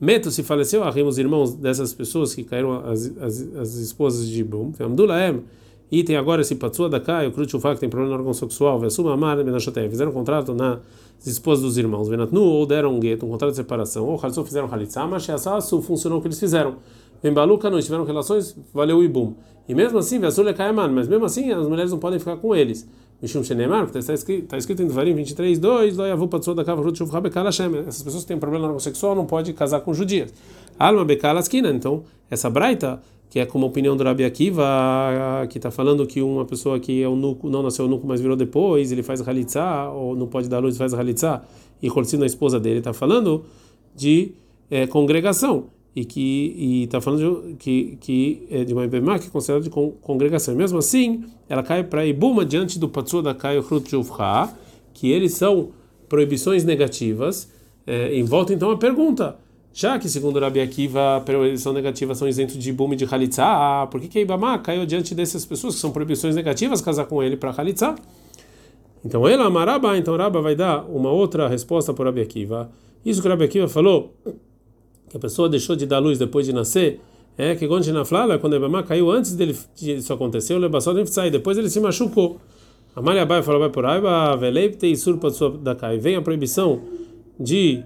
Meto 0.00 0.30
se 0.30 0.42
faleceu, 0.42 0.84
Ahim, 0.84 1.02
os 1.02 1.18
irmãos 1.18 1.54
dessas 1.54 1.94
pessoas 1.94 2.34
que 2.34 2.44
caíram 2.44 2.86
as, 2.86 3.16
as, 3.18 3.48
as 3.56 3.74
esposas 3.76 4.28
de 4.28 4.40
Ibum, 4.40 4.70
Veamdulaem, 4.70 5.42
e 5.90 6.02
tem 6.02 6.16
agora 6.16 6.42
esse 6.42 6.54
Patsua 6.56 6.88
da 6.88 6.98
Kai, 6.98 7.28
o 7.28 7.32
Krutchufá, 7.32 7.74
que 7.74 7.80
tem 7.80 7.88
problema 7.88 8.14
no 8.14 8.18
órgão 8.18 8.34
sexual, 8.34 8.78
Vesuma 8.80 9.14
Amar, 9.14 9.38
fizeram 9.88 10.10
um 10.10 10.14
contrato 10.14 10.52
nas 10.52 10.80
esposas 11.24 11.64
dos 11.64 11.78
irmãos, 11.78 12.08
Venatnu, 12.08 12.42
ou 12.42 12.66
deram 12.66 12.94
um 12.94 12.98
gueto, 12.98 13.24
um 13.24 13.30
contrato 13.30 13.50
de 13.50 13.56
separação, 13.56 14.04
ou 14.04 14.18
Halsou 14.20 14.44
fizeram 14.44 14.68
Halitzá, 14.72 15.06
mas 15.06 15.22
Sheasasu 15.22 15.80
funcionou 15.82 16.18
o 16.18 16.22
que 16.22 16.28
eles 16.28 16.40
fizeram. 16.40 16.76
Vembaluca 17.22 17.70
não 17.70 17.80
tiveram 17.80 18.04
relações, 18.04 18.56
valeu 18.74 18.98
o 18.98 19.04
Ibum. 19.04 19.34
E 19.68 19.74
mesmo 19.74 19.98
assim, 19.98 20.18
Vesule 20.18 20.52
Kaiman, 20.52 20.88
mas 20.88 21.08
mesmo 21.08 21.24
assim 21.24 21.52
as 21.52 21.66
mulheres 21.68 21.90
não 21.90 21.98
podem 21.98 22.18
ficar 22.18 22.36
com 22.36 22.54
eles. 22.54 22.86
Mishum 23.22 23.42
Shenemar, 23.42 23.84
porque 23.84 23.98
está 23.98 24.12
escrito, 24.12 24.44
está 24.44 24.58
escrito 24.58 24.82
em 24.82 24.86
Devarim 24.86 25.14
23, 25.14 25.58
2, 25.58 25.96
Loyavu 25.96 26.28
Patsua 26.28 26.54
da 26.54 26.64
Kai, 26.64 26.76
Krutchufá 26.76 27.20
Bekala 27.20 27.50
Shem. 27.50 27.74
Essas 27.78 28.02
pessoas 28.02 28.24
que 28.24 28.28
têm 28.28 28.38
problema 28.38 28.64
no 28.64 28.68
órgão 28.68 28.80
sexual 28.80 29.14
não 29.14 29.24
podem 29.24 29.54
casar 29.54 29.80
com 29.80 29.94
judias. 29.94 30.34
Alma 30.78 31.04
Bekala 31.04 31.40
então, 31.52 32.04
essa 32.30 32.50
braita 32.50 33.00
que 33.28 33.40
é 33.40 33.46
como 33.46 33.66
a 33.66 33.68
opinião 33.68 33.96
do 33.96 34.04
Rabi 34.04 34.24
Akiva, 34.24 34.64
que 35.50 35.58
está 35.58 35.70
falando 35.70 36.06
que 36.06 36.22
uma 36.22 36.44
pessoa 36.44 36.78
que 36.78 37.02
é 37.02 37.08
nuco, 37.08 37.50
não 37.50 37.62
nasceu 37.62 37.88
nuco, 37.88 38.06
mas 38.06 38.20
virou 38.20 38.36
depois, 38.36 38.92
ele 38.92 39.02
faz 39.02 39.26
halitzá, 39.26 39.90
ou 39.90 40.14
não 40.14 40.26
pode 40.26 40.48
dar 40.48 40.60
luz, 40.60 40.76
faz 40.76 40.94
halitzá, 40.94 41.42
e 41.82 41.90
Corcino, 41.90 42.22
a 42.22 42.26
esposa 42.26 42.58
dele, 42.60 42.78
está 42.78 42.92
falando 42.92 43.44
de 43.94 44.32
é, 44.70 44.86
congregação, 44.86 45.64
e 45.94 46.04
que 46.04 46.82
está 46.84 47.00
falando 47.00 47.42
de, 47.48 47.54
que, 47.54 47.96
que 48.00 48.46
é 48.50 48.64
de 48.64 48.74
uma 48.74 48.84
Ibemá 48.84 49.18
que 49.18 49.28
é 49.28 49.30
considerada 49.30 49.64
de 49.64 49.70
congregação. 49.70 50.52
E 50.52 50.56
mesmo 50.56 50.76
assim, 50.76 51.24
ela 51.48 51.62
cai 51.62 51.82
para 51.82 52.04
Ibuma 52.04 52.44
diante 52.44 52.78
do 52.78 52.86
Patsua 52.86 53.22
da 53.22 53.34
Kai 53.34 53.56
que 54.92 55.10
eles 55.10 55.32
são 55.32 55.70
proibições 56.06 56.64
negativas. 56.64 57.50
É, 57.86 58.14
em 58.14 58.24
volta, 58.24 58.52
então, 58.52 58.70
a 58.70 58.76
pergunta 58.76 59.38
já 59.76 59.98
que, 59.98 60.08
segundo 60.08 60.40
Rabi 60.40 60.62
Akiva, 60.62 61.18
a 61.18 61.20
proibição 61.20 61.70
negativa 61.70 62.14
são 62.14 62.26
isentos 62.26 62.56
de 62.56 62.72
Bum 62.72 62.94
e 62.94 62.96
de 62.96 63.04
Halitzah, 63.04 63.86
por 63.90 64.00
que, 64.00 64.08
que 64.08 64.20
Ibama 64.20 64.58
caiu 64.58 64.86
diante 64.86 65.14
dessas 65.14 65.44
pessoas 65.44 65.74
que 65.74 65.80
são 65.82 65.90
proibições 65.90 66.34
negativas 66.34 66.80
casar 66.80 67.04
com 67.04 67.22
ele 67.22 67.36
para 67.36 67.50
Halitzah? 67.50 67.94
Então, 69.04 69.28
ele 69.28 69.42
amaraba, 69.42 69.94
então 69.98 70.16
Rabba 70.16 70.40
vai 70.40 70.54
dar 70.54 70.86
uma 70.86 71.10
outra 71.10 71.46
resposta 71.46 71.92
para 71.92 72.06
Rabi 72.06 72.22
Akiva. 72.22 72.70
Isso 73.04 73.20
que 73.20 73.28
Rabi 73.28 73.44
Akiva 73.44 73.68
falou, 73.68 74.14
que 75.10 75.18
a 75.18 75.20
pessoa 75.20 75.46
deixou 75.46 75.76
de 75.76 75.84
dar 75.84 75.98
luz 75.98 76.18
depois 76.18 76.46
de 76.46 76.54
nascer, 76.54 76.98
é 77.36 77.54
que 77.54 77.68
quando 77.68 77.86
na 77.92 78.06
flala, 78.06 78.38
quando 78.38 78.56
Ibama 78.56 78.82
caiu 78.82 79.10
antes 79.10 79.34
dele 79.34 79.54
isso 79.78 80.10
acontecer, 80.10 80.54
o 80.54 80.58
lebassol 80.58 80.94
deve 80.94 81.10
sair, 81.10 81.30
depois 81.30 81.58
ele 81.58 81.68
se 81.68 81.80
machucou. 81.80 82.40
Amália 82.94 83.26
Bai 83.26 83.42
falou, 83.42 83.60
vai 83.60 83.68
por 83.68 83.84
Aiba, 83.84 84.34
veleipte 84.38 84.86
e 84.86 84.96
surpa 84.96 85.28
da 85.60 85.74
cai. 85.74 85.98
Vem 85.98 86.16
a 86.16 86.22
proibição 86.22 86.80
de 87.38 87.84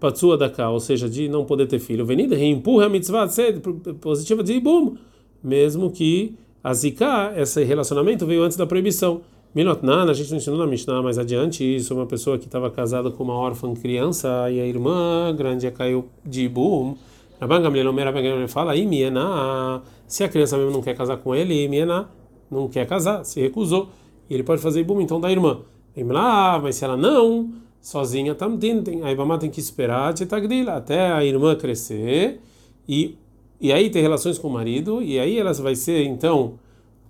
patsua 0.00 0.38
cá, 0.48 0.70
ou 0.70 0.80
seja, 0.80 1.08
de 1.08 1.28
não 1.28 1.44
poder 1.44 1.66
ter 1.66 1.78
filho, 1.78 2.04
venida 2.06 2.34
reempurra 2.34 2.86
a 2.86 2.88
mitzvah 2.88 3.28
ser 3.28 3.60
positiva 4.00 4.42
de 4.42 4.54
ibum, 4.54 4.96
mesmo 5.44 5.90
que 5.90 6.34
a 6.64 6.72
zika, 6.74 7.34
esse 7.36 7.62
relacionamento 7.62 8.26
veio 8.26 8.42
antes 8.42 8.56
da 8.56 8.66
proibição. 8.66 9.20
Milotnan, 9.54 10.08
a 10.08 10.12
gente 10.12 10.30
não 10.30 10.38
ensinou 10.38 10.58
na 10.58 10.66
Mishnah 10.66 11.02
mais 11.02 11.18
adiante, 11.18 11.64
isso 11.64 11.92
uma 11.94 12.06
pessoa 12.06 12.38
que 12.38 12.44
estava 12.46 12.70
casada 12.70 13.10
com 13.10 13.24
uma 13.24 13.34
órfã 13.34 13.74
criança 13.74 14.48
e 14.50 14.60
a 14.60 14.66
irmã 14.66 15.34
grande 15.36 15.68
caiu 15.70 16.06
de 16.24 16.42
ibum. 16.42 16.94
Rabban 17.40 17.62
Gamliel 17.62 18.48
fala, 18.48 18.72
aí 18.72 18.86
Miena, 18.86 19.82
se 20.06 20.22
a 20.22 20.28
criança 20.28 20.56
mesmo 20.56 20.70
não 20.70 20.82
quer 20.82 20.94
casar 20.94 21.16
com 21.16 21.34
ele, 21.34 21.66
Miena 21.66 22.08
não 22.50 22.68
quer 22.68 22.86
casar, 22.86 23.24
se 23.24 23.40
recusou, 23.40 23.88
e 24.28 24.34
ele 24.34 24.42
pode 24.42 24.62
fazer 24.62 24.80
ibum 24.80 25.00
então 25.00 25.20
da 25.20 25.30
irmã. 25.30 25.60
lá, 25.96 26.60
mas 26.62 26.76
se 26.76 26.84
ela 26.84 26.96
não 26.96 27.50
sozinha 27.80 28.34
também 28.34 28.82
tem 28.82 29.02
a 29.02 29.12
Ibama 29.12 29.38
tem 29.38 29.50
que 29.50 29.60
esperar 29.60 30.14
até 30.68 31.12
a 31.12 31.24
irmã 31.24 31.54
crescer 31.56 32.40
e 32.88 33.16
e 33.60 33.72
aí 33.72 33.90
ter 33.90 34.00
relações 34.00 34.38
com 34.38 34.48
o 34.48 34.50
marido 34.50 35.02
e 35.02 35.18
aí 35.18 35.38
ela 35.38 35.52
vai 35.54 35.74
ser 35.74 36.04
então 36.04 36.54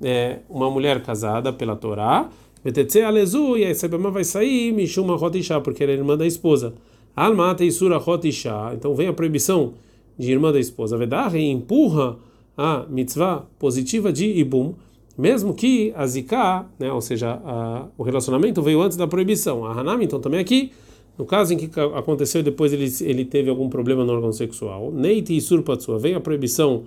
é, 0.03 0.41
uma 0.49 0.71
mulher 0.71 1.03
casada 1.03 1.53
pela 1.53 1.77
Torá 1.77 2.29
Vetetze 2.63 3.01
alezu 3.01 3.57
e 3.57 3.65
aí 3.65 3.73
a 3.73 3.87
Ibama 3.87 4.11
vai 4.11 4.23
sair 4.23 4.71
Mishuma 4.73 5.15
Hotisha 5.15 5.61
porque 5.61 5.83
ela 5.83 5.93
é 5.93 5.97
irmã 5.97 6.15
da 6.15 6.27
esposa. 6.27 6.75
Alma 7.17 7.55
Teisura 7.55 7.97
Hotisha 7.99 8.73
então 8.75 8.95
vem 8.95 9.09
a 9.09 9.15
proibição 9.15 9.73
de 10.19 10.31
irmã 10.31 10.53
da 10.53 10.61
esposa. 10.61 10.99
Vedar 10.99 11.35
empurra 11.35 12.19
a 12.57 12.85
mitzvah 12.87 13.47
positiva 13.59 14.13
de 14.13 14.27
Ibum 14.27 14.75
mesmo 15.21 15.55
que 15.55 15.93
a 15.95 16.07
zika, 16.07 16.67
né, 16.79 16.91
ou 16.93 17.01
seja, 17.01 17.41
a, 17.45 17.87
o 17.99 18.03
relacionamento 18.03 18.63
veio 18.63 18.81
antes 18.81 18.97
da 18.97 19.07
proibição. 19.07 19.67
A 19.67 19.79
Hanami, 19.79 20.07
então, 20.07 20.19
também 20.19 20.41
aqui, 20.41 20.73
no 21.19 21.27
caso 21.27 21.53
em 21.53 21.57
que 21.59 21.71
aconteceu 21.95 22.43
depois 22.43 22.73
ele, 22.73 22.91
ele 23.03 23.25
teve 23.27 23.51
algum 23.51 23.69
problema 23.69 24.05
no 24.05 24.13
órgão 24.13 24.33
sexual, 24.33 24.91
Neiti 24.91 25.37
e 25.37 25.41
Sur 25.41 25.63
Patsua, 25.63 25.99
vem 25.99 26.15
a 26.15 26.21
proibição 26.21 26.85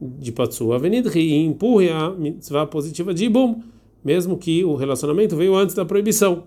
de 0.00 0.30
Patsua, 0.30 0.78
Venidri, 0.78 1.20
e 1.20 1.44
empurre 1.44 1.90
a 1.90 2.10
mitzvah 2.10 2.66
positiva 2.66 3.14
de 3.14 3.24
Ibum, 3.24 3.62
mesmo 4.04 4.36
que 4.36 4.64
o 4.64 4.74
relacionamento 4.74 5.34
veio 5.34 5.54
antes 5.54 5.74
da 5.74 5.84
proibição. 5.84 6.44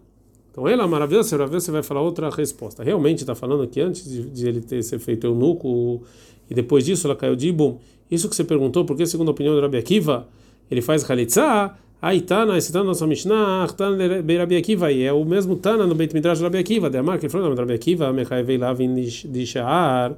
Então, 0.52 0.68
ela, 0.68 0.88
maravilhosa, 0.88 1.48
você 1.48 1.72
vai 1.72 1.82
falar 1.82 2.02
outra 2.02 2.30
resposta. 2.30 2.84
Realmente 2.84 3.20
está 3.20 3.34
falando 3.34 3.68
que 3.68 3.82
antes 3.82 4.08
de, 4.08 4.30
de, 4.30 4.48
ele 4.48 4.62
ter 4.62 4.84
ser 4.84 5.00
feito 5.00 5.26
eunuco, 5.26 6.04
e 6.48 6.54
depois 6.54 6.86
disso 6.86 7.08
ela 7.08 7.16
caiu 7.16 7.36
de 7.36 7.48
Ibum. 7.48 7.78
Isso 8.10 8.30
que 8.30 8.36
você 8.36 8.44
perguntou, 8.44 8.86
porque 8.86 9.06
segundo 9.08 9.30
a 9.30 9.32
opinião 9.32 9.56
do 9.56 9.62
Rabi 9.62 9.78
Akiva, 9.78 10.28
ele 10.70 10.82
faz 10.82 11.04
Khalitsa, 11.04 11.76
Aí 12.04 12.20
Tana, 12.20 12.58
esse 12.58 12.70
Tana 12.70 12.84
nossa 12.84 13.08
Mishnah, 13.08 13.66
Tana 13.78 14.22
Bei 14.22 14.38
Rabi 14.38 14.58
Akiva, 14.58 14.92
e 14.92 15.04
é 15.04 15.14
o 15.14 15.24
mesmo 15.24 15.56
Tana 15.56 15.88
no 15.88 15.96
Beit 15.96 16.14
Midrash 16.14 16.42
Rabi 16.42 16.58
Akiva, 16.58 16.90
de 16.90 16.98
Amar, 16.98 17.18
que 17.18 17.28
ele 17.28 17.32
falou, 17.32 17.56
Rabi 17.56 17.72
Akiva, 17.72 18.12
Mechai 18.12 18.44
Veilavin 18.44 18.94
de 18.94 19.46
Sha'ar, 19.46 20.14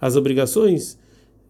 as 0.00 0.16
obrigações 0.16 0.98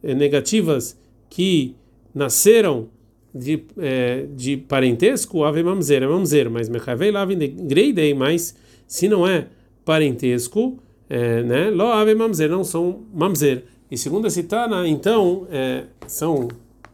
eh, 0.02 0.12
negativas 0.12 0.94
que 1.30 1.74
nasceram 2.14 2.88
de, 3.34 3.64
é, 3.78 4.26
de 4.36 4.58
parentesco, 4.58 5.42
Ave 5.42 5.62
Mamzer, 5.62 6.02
é 6.02 6.06
Mamzer, 6.06 6.50
mas 6.50 6.68
Mechai 6.68 6.94
Veilavin 6.94 7.38
de 7.38 7.48
Greidei, 7.48 8.12
mas 8.12 8.54
se 8.86 9.08
não 9.08 9.26
é 9.26 9.46
parentesco, 9.86 10.78
é, 11.08 11.42
né, 11.42 11.70
Lo 11.70 11.86
Ave 11.86 12.14
Mamzer, 12.14 12.50
não 12.50 12.62
são 12.62 13.04
Mamzer. 13.14 13.64
E 13.90 13.96
segundo 13.96 14.26
esse 14.26 14.42
Tana, 14.42 14.86
então, 14.86 15.46
é, 15.50 15.84
são 16.06 16.48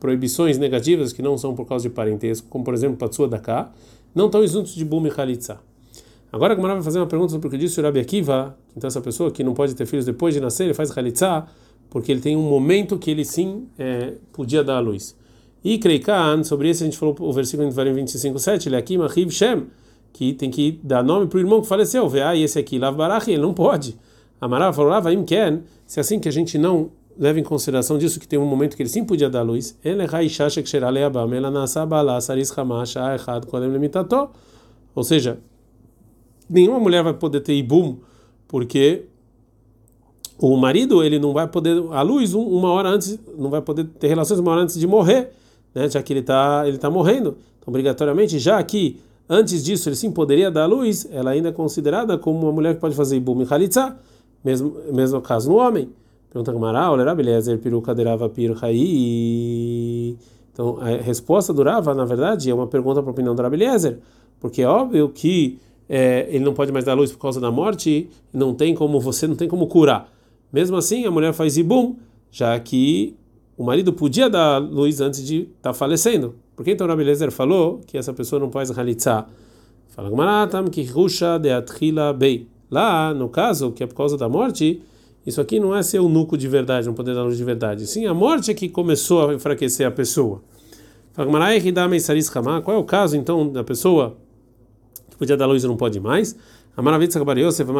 proibições 0.04 0.58
negativas 0.58 1.14
que 1.14 1.22
não 1.22 1.38
são 1.38 1.54
por 1.54 1.64
causa 1.64 1.88
de 1.88 1.94
parentesco, 1.94 2.46
como 2.50 2.62
por 2.62 2.74
exemplo 2.74 2.94
Patsua 2.98 3.26
Daká, 3.26 3.72
não 4.14 4.26
estão 4.26 4.44
isentos 4.44 4.74
de 4.74 4.84
Bum 4.84 5.06
e 5.06 5.10
Khalitsa. 5.10 5.58
Agora 6.30 6.52
a 6.52 6.56
Gamara 6.56 6.74
vai 6.74 6.82
fazer 6.82 6.98
uma 6.98 7.06
pergunta 7.06 7.32
sobre 7.32 7.48
o 7.48 7.50
que 7.50 7.56
disse 7.56 7.80
o 7.80 7.82
Rabi 7.82 8.00
Akiva, 8.00 8.54
então 8.76 8.86
essa 8.86 9.00
pessoa 9.00 9.30
que 9.30 9.42
não 9.42 9.54
pode 9.54 9.74
ter 9.74 9.86
filhos 9.86 10.04
depois 10.04 10.34
de 10.34 10.40
nascer, 10.40 10.64
ele 10.64 10.74
faz 10.74 10.90
Khalitsa, 10.90 11.46
porque 11.88 12.12
ele 12.12 12.20
tem 12.20 12.36
um 12.36 12.42
momento 12.42 12.98
que 12.98 13.10
ele 13.10 13.24
sim 13.24 13.66
é, 13.78 14.12
podia 14.30 14.62
dar 14.62 14.76
à 14.76 14.78
luz. 14.78 15.16
E 15.64 15.78
Kreikan, 15.78 16.44
sobre 16.44 16.68
isso 16.68 16.82
a 16.82 16.84
gente 16.84 16.98
falou 16.98 17.16
o 17.20 17.32
versículo 17.32 17.66
em 17.66 17.72
25.7, 17.72 18.66
ele 18.66 18.76
é 18.76 18.78
aqui, 18.78 18.98
Mahiv 18.98 19.30
Shem, 19.30 19.68
que 20.12 20.34
tem 20.34 20.50
que 20.50 20.78
dar 20.82 21.02
nome 21.02 21.28
para 21.28 21.38
o 21.38 21.40
irmão 21.40 21.62
que 21.62 21.66
faleceu, 21.66 22.12
ah, 22.22 22.36
e 22.36 22.42
esse 22.42 22.58
aqui, 22.58 22.78
Lav 22.78 22.94
Barach, 22.94 23.26
ele 23.26 23.40
não 23.40 23.54
pode. 23.54 23.96
Amarava 24.38 24.74
falou, 24.74 24.90
Lav 24.90 25.06
Ken, 25.24 25.60
se 25.86 25.98
é 25.98 26.02
assim 26.02 26.20
que 26.20 26.28
a 26.28 26.32
gente 26.32 26.58
não 26.58 26.90
leva 27.18 27.38
em 27.38 27.42
consideração 27.42 27.96
disso 27.96 28.18
que 28.18 28.26
tem 28.26 28.38
um 28.38 28.46
momento 28.46 28.76
que 28.76 28.82
ele 28.82 28.88
sim 28.88 29.04
podia 29.04 29.30
dar 29.30 29.42
luz. 29.42 29.78
Ou 34.94 35.04
seja, 35.04 35.38
nenhuma 36.48 36.78
mulher 36.78 37.02
vai 37.02 37.14
poder 37.14 37.40
ter 37.40 37.54
ibum, 37.54 37.98
porque 38.46 39.06
o 40.38 40.56
marido 40.56 41.02
ele 41.02 41.18
não 41.18 41.32
vai 41.32 41.46
poder 41.46 41.82
a 41.90 42.02
luz 42.02 42.34
uma 42.34 42.70
hora 42.70 42.88
antes, 42.88 43.18
não 43.36 43.50
vai 43.50 43.62
poder 43.62 43.84
ter 43.84 44.08
relações 44.08 44.38
uma 44.38 44.52
hora 44.52 44.62
antes 44.62 44.78
de 44.78 44.86
morrer, 44.86 45.30
né? 45.74 45.88
Já 45.88 46.02
que 46.02 46.12
ele 46.12 46.20
está 46.20 46.66
ele 46.66 46.78
tá 46.78 46.90
morrendo. 46.90 47.36
Então, 47.58 47.68
obrigatoriamente, 47.68 48.38
já 48.38 48.62
que 48.62 49.00
antes 49.28 49.64
disso 49.64 49.88
ele 49.88 49.96
sim 49.96 50.10
poderia 50.10 50.50
dar 50.50 50.66
luz, 50.66 51.08
ela 51.10 51.30
ainda 51.30 51.48
é 51.48 51.52
considerada 51.52 52.18
como 52.18 52.40
uma 52.40 52.52
mulher 52.52 52.74
que 52.74 52.80
pode 52.80 52.94
fazer 52.94 53.16
ibum 53.16 53.40
e 53.42 53.46
khalitza, 53.46 53.96
mesmo 54.44 54.76
mesmo 54.92 55.20
caso 55.20 55.48
no 55.48 55.56
homem. 55.56 55.88
Pergunta 56.34 56.52
Gamara, 56.52 56.90
olha, 56.90 57.04
Rabi 57.04 57.22
Eliezer 57.22 57.56
peruca 57.60 57.94
derava 57.94 58.28
pirchai. 58.28 58.74
Então, 60.52 60.78
a 60.80 60.96
resposta 61.00 61.52
do 61.52 61.62
Rava, 61.62 61.94
na 61.94 62.04
verdade, 62.04 62.50
é 62.50 62.54
uma 62.54 62.66
pergunta 62.66 63.00
para 63.00 63.08
a 63.08 63.12
opinião 63.12 63.36
do 63.36 63.40
Rabi 63.40 63.54
Eliezer, 63.54 64.00
porque 64.40 64.62
é 64.62 64.66
óbvio 64.66 65.10
que 65.10 65.60
é, 65.88 66.26
ele 66.28 66.44
não 66.44 66.52
pode 66.52 66.72
mais 66.72 66.84
dar 66.84 66.94
luz 66.94 67.12
por 67.12 67.18
causa 67.18 67.40
da 67.40 67.52
morte, 67.52 68.10
não 68.32 68.52
tem 68.52 68.74
como 68.74 68.98
você 68.98 69.28
não 69.28 69.36
tem 69.36 69.46
como 69.46 69.68
curar. 69.68 70.12
Mesmo 70.52 70.76
assim, 70.76 71.06
a 71.06 71.10
mulher 71.12 71.32
faz 71.32 71.56
ibum, 71.56 71.94
já 72.32 72.58
que 72.58 73.14
o 73.56 73.62
marido 73.62 73.92
podia 73.92 74.28
dar 74.28 74.58
luz 74.58 75.00
antes 75.00 75.24
de 75.24 75.42
estar 75.42 75.70
tá 75.70 75.72
falecendo. 75.72 76.34
Por 76.56 76.64
que 76.64 76.72
então 76.72 76.90
Eliezer 77.00 77.30
falou 77.30 77.80
que 77.86 77.96
essa 77.96 78.12
pessoa 78.12 78.40
não 78.40 78.50
pode 78.50 78.72
halitzar? 78.72 79.28
Fala 79.90 80.10
Gamara, 80.10 80.50
tam 80.50 80.64
que 80.64 80.82
rusha 80.82 81.38
de 81.38 81.52
atrila 81.52 82.12
bei. 82.12 82.48
Lá, 82.68 83.14
no 83.14 83.28
caso, 83.28 83.70
que 83.70 83.84
é 83.84 83.86
por 83.86 83.94
causa 83.94 84.18
da 84.18 84.28
morte, 84.28 84.82
isso 85.26 85.40
aqui 85.40 85.58
não 85.58 85.74
é 85.74 85.82
ser 85.82 86.00
o 86.00 86.08
nuco 86.08 86.36
de 86.36 86.46
verdade, 86.48 86.86
não 86.86 86.94
poder 86.94 87.14
dar 87.14 87.22
luz 87.22 87.36
de 87.36 87.44
verdade. 87.44 87.86
Sim, 87.86 88.06
a 88.06 88.14
morte 88.14 88.50
é 88.50 88.54
que 88.54 88.68
começou 88.68 89.30
a 89.30 89.34
enfraquecer 89.34 89.86
a 89.86 89.90
pessoa. 89.90 90.42
Qual 91.16 92.76
é 92.76 92.80
o 92.80 92.84
caso 92.84 93.16
então 93.16 93.48
da 93.48 93.62
pessoa 93.62 94.16
que 95.10 95.16
podia 95.16 95.36
dar 95.36 95.46
luz 95.46 95.64
e 95.64 95.66
não 95.66 95.76
pode 95.76 96.00
mais? 96.00 96.36
Yosef, 96.76 97.70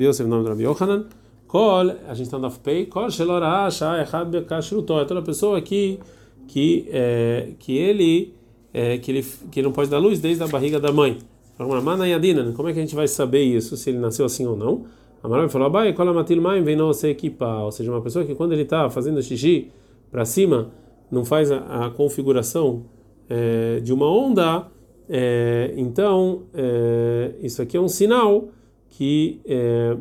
Yosef, 0.00 0.28
nome 0.28 0.64
do. 0.64 1.14
Kol, 1.46 1.90
a 2.08 2.14
gente 2.14 2.26
está 2.26 2.38
no 2.38 2.46
Afpei, 2.46 2.86
Kol 2.86 3.10
Shelorah 3.10 3.70
Shah 3.70 4.02
Echad 4.02 4.28
Bekashruto. 4.28 4.98
É 4.98 5.04
toda 5.04 5.22
pessoa 5.22 5.60
que 5.62 5.98
que 6.46 6.86
é, 6.92 7.50
que 7.58 7.76
ele 7.78 8.34
é, 8.72 8.98
que 8.98 9.10
ele 9.10 9.24
que 9.50 9.62
não 9.62 9.72
pode 9.72 9.88
dar 9.88 9.98
luz 9.98 10.20
desde 10.20 10.42
a 10.42 10.46
barriga 10.46 10.78
da 10.78 10.92
mãe. 10.92 11.18
Como 11.56 12.68
é 12.68 12.72
que 12.72 12.78
a 12.78 12.82
gente 12.82 12.94
vai 12.94 13.08
saber 13.08 13.44
isso 13.44 13.76
se 13.76 13.90
ele 13.90 13.98
nasceu 13.98 14.26
assim 14.26 14.44
ou 14.46 14.56
não? 14.56 14.84
Amaral 15.24 15.48
falou: 15.48 15.68
Abai, 15.68 15.94
cola 15.94 16.12
matil 16.12 16.42
maim 16.42 16.62
vem 16.62 16.76
não 16.76 16.92
se 16.92 17.08
equipar. 17.08 17.64
Ou 17.64 17.72
seja, 17.72 17.90
uma 17.90 18.02
pessoa 18.02 18.26
que 18.26 18.34
quando 18.34 18.52
ele 18.52 18.60
está 18.60 18.90
fazendo 18.90 19.22
xixi 19.22 19.70
para 20.10 20.26
cima, 20.26 20.70
não 21.10 21.24
faz 21.24 21.50
a, 21.50 21.86
a 21.86 21.90
configuração 21.90 22.84
é, 23.26 23.80
de 23.80 23.90
uma 23.90 24.06
onda, 24.06 24.66
é, 25.08 25.72
então 25.78 26.42
é, 26.52 27.36
isso 27.40 27.62
aqui 27.62 27.74
é 27.74 27.80
um 27.80 27.88
sinal 27.88 28.48
que 28.90 29.40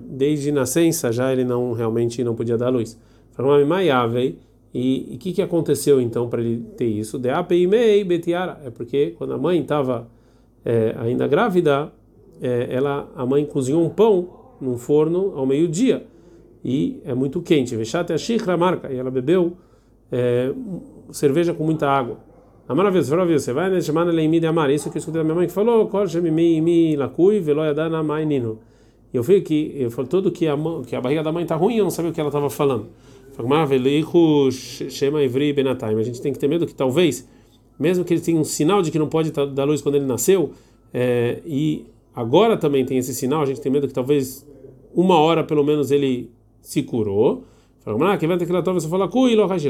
desde 0.05 0.51
nascença 0.51 1.11
já 1.11 1.31
ele 1.31 1.43
não 1.43 1.71
realmente 1.71 2.23
não 2.23 2.35
podia 2.35 2.55
dar 2.55 2.69
luz. 2.69 2.99
E 4.75 5.15
o 5.15 5.17
que, 5.17 5.33
que 5.33 5.41
aconteceu 5.41 5.99
então 5.99 6.29
para 6.29 6.41
ele 6.41 6.63
ter 6.77 6.85
isso? 6.85 7.17
De 7.17 7.29
APIMEI 7.29 8.03
betiara. 8.03 8.61
É 8.63 8.69
porque 8.69 9.15
quando 9.17 9.33
a 9.33 9.37
mãe 9.39 9.61
estava 9.61 10.07
ainda 10.99 11.27
grávida, 11.27 11.91
ela, 12.69 13.09
a 13.15 13.25
mãe 13.25 13.43
cozinhou 13.47 13.83
um 13.83 13.89
pão 13.89 14.42
num 14.63 14.77
forno 14.77 15.33
ao 15.35 15.45
meio-dia 15.45 16.05
e 16.63 17.01
é 17.05 17.13
muito 17.13 17.41
quente. 17.41 17.75
Vexate 17.75 18.13
a 18.13 18.17
xicra 18.17 18.55
marca 18.55 18.91
e 18.91 18.97
ela 18.97 19.11
bebeu 19.11 19.53
é, 20.11 20.53
cerveja 21.11 21.53
com 21.53 21.63
muita 21.63 21.89
água. 21.89 22.17
A 22.67 22.73
maravilha, 22.73 23.03
você 23.03 23.51
vai 23.51 23.69
né, 23.69 23.81
chamar 23.81 24.05
leimi 24.05 24.39
de 24.39 24.47
amar. 24.47 24.69
Isso 24.69 24.89
que 24.89 24.97
eu 24.97 24.99
escutei 24.99 25.19
da 25.19 25.23
minha 25.23 25.35
mãe 25.35 25.47
que 25.47 25.53
falou, 25.53 25.89
mi 26.31 26.95
lacui 26.95 27.41
veloyadana 27.41 28.01
mai 28.01 28.25
nino. 28.25 28.59
E 29.13 29.17
eu 29.17 29.21
vi 29.21 29.41
que 29.41 29.75
eu 29.77 29.91
falei 29.91 30.09
todo 30.09 30.31
que 30.31 30.47
a 30.47 30.55
que 30.87 30.95
a 30.95 31.01
barriga 31.01 31.21
da 31.21 31.31
mãe 31.31 31.43
está 31.43 31.55
ruim, 31.55 31.75
eu 31.75 31.83
não 31.83 31.91
sabia 31.91 32.11
o 32.11 32.13
que 32.13 32.19
ela 32.21 32.29
estava 32.29 32.49
falando. 32.49 32.87
Shema 34.51 35.21
Ivri 35.23 35.51
Benatime. 35.51 35.99
A 35.99 36.03
gente 36.03 36.21
tem 36.21 36.31
que 36.31 36.39
ter 36.39 36.47
medo 36.47 36.65
que 36.65 36.73
talvez, 36.73 37.27
mesmo 37.77 38.05
que 38.05 38.13
ele 38.13 38.21
tenha 38.21 38.39
um 38.39 38.43
sinal 38.45 38.81
de 38.81 38.91
que 38.91 38.97
não 38.97 39.09
pode 39.09 39.31
dar 39.31 39.65
luz 39.65 39.81
quando 39.81 39.95
ele 39.95 40.05
nasceu, 40.05 40.51
é, 40.93 41.41
e 41.45 41.85
agora 42.15 42.55
também 42.55 42.85
tem 42.85 42.97
esse 42.97 43.13
sinal, 43.13 43.41
a 43.41 43.45
gente 43.45 43.59
tem 43.59 43.71
medo 43.71 43.87
que 43.87 43.93
talvez 43.93 44.47
uma 44.93 45.17
hora 45.17 45.43
pelo 45.43 45.63
menos 45.63 45.91
ele 45.91 46.29
se 46.61 46.83
curou. 46.83 47.43
Ah, 47.85 48.17
que 48.17 48.25
ter 48.39 48.45
que 48.45 48.51
você 48.73 48.87
fala 48.87 49.09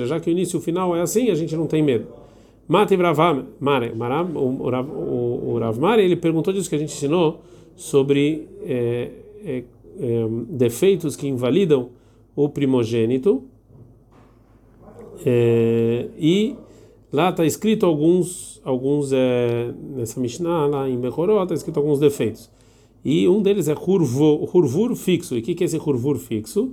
já 0.06 0.20
que 0.20 0.30
o 0.30 0.32
início 0.32 0.58
e 0.58 0.60
o 0.60 0.62
final 0.62 0.96
é 0.96 1.02
assim, 1.02 1.30
a 1.30 1.36
gente 1.36 1.56
não 1.56 1.66
tem 1.66 1.82
medo. 1.82 2.08
Mate 2.68 2.96
Mare, 3.60 3.92
o 4.36 5.58
Rav 5.60 5.80
Mare, 5.80 6.04
ele 6.04 6.16
perguntou 6.16 6.54
disso 6.54 6.70
que 6.70 6.76
a 6.76 6.80
gente 6.80 6.94
ensinou 6.94 7.42
sobre 7.76 8.48
é, 8.64 9.10
é, 9.44 9.64
é, 10.00 10.28
defeitos 10.48 11.16
que 11.16 11.28
invalidam 11.28 11.90
o 12.36 12.48
primogênito. 12.48 13.44
É, 15.26 16.08
e 16.18 16.56
lá 17.12 17.30
está 17.30 17.46
escrito 17.46 17.86
alguns, 17.86 18.62
alguns 18.64 19.12
é, 19.12 19.74
nessa 19.96 20.20
Mishnah, 20.20 20.68
lá 20.68 20.90
em 20.90 20.98
Bechoró, 20.98 21.44
está 21.44 21.56
escrito 21.56 21.78
alguns 21.78 22.00
defeitos. 22.00 22.50
E 23.04 23.28
um 23.28 23.42
deles 23.42 23.68
é 23.68 23.74
hurvur 23.74 24.96
fixo. 24.96 25.36
E 25.36 25.40
o 25.40 25.42
que, 25.42 25.54
que 25.54 25.64
é 25.64 25.66
esse 25.66 25.78
hurvur 25.78 26.18
fixo? 26.18 26.72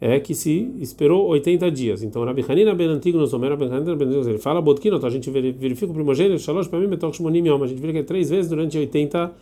É 0.00 0.18
que 0.18 0.34
se 0.34 0.70
esperou 0.80 1.26
80 1.28 1.70
dias. 1.70 2.02
Então, 2.02 2.24
Rabi 2.24 2.44
Hanina 2.48 2.74
ben 2.74 2.88
Antigo 2.88 3.18
nos 3.18 3.32
Omer, 3.32 3.50
Rabi 3.50 3.64
Hanina 3.64 3.94
ben 3.94 4.08
Antigo, 4.08 4.28
ele 4.28 4.38
fala, 4.38 4.60
Botkino, 4.60 5.04
a 5.04 5.10
gente 5.10 5.30
verifica 5.30 5.90
o 5.90 5.94
primogênito, 5.94 6.40
Shalosh 6.40 6.68
para 6.68 6.78
mim, 6.78 6.86
Metoch 6.86 7.14
Shmonim 7.16 7.46
Yom, 7.46 7.62
a 7.62 7.66
gente 7.66 7.80
verifica 7.80 8.04
três 8.04 8.30
vezes 8.30 8.48
durante 8.48 8.78
80 8.78 9.32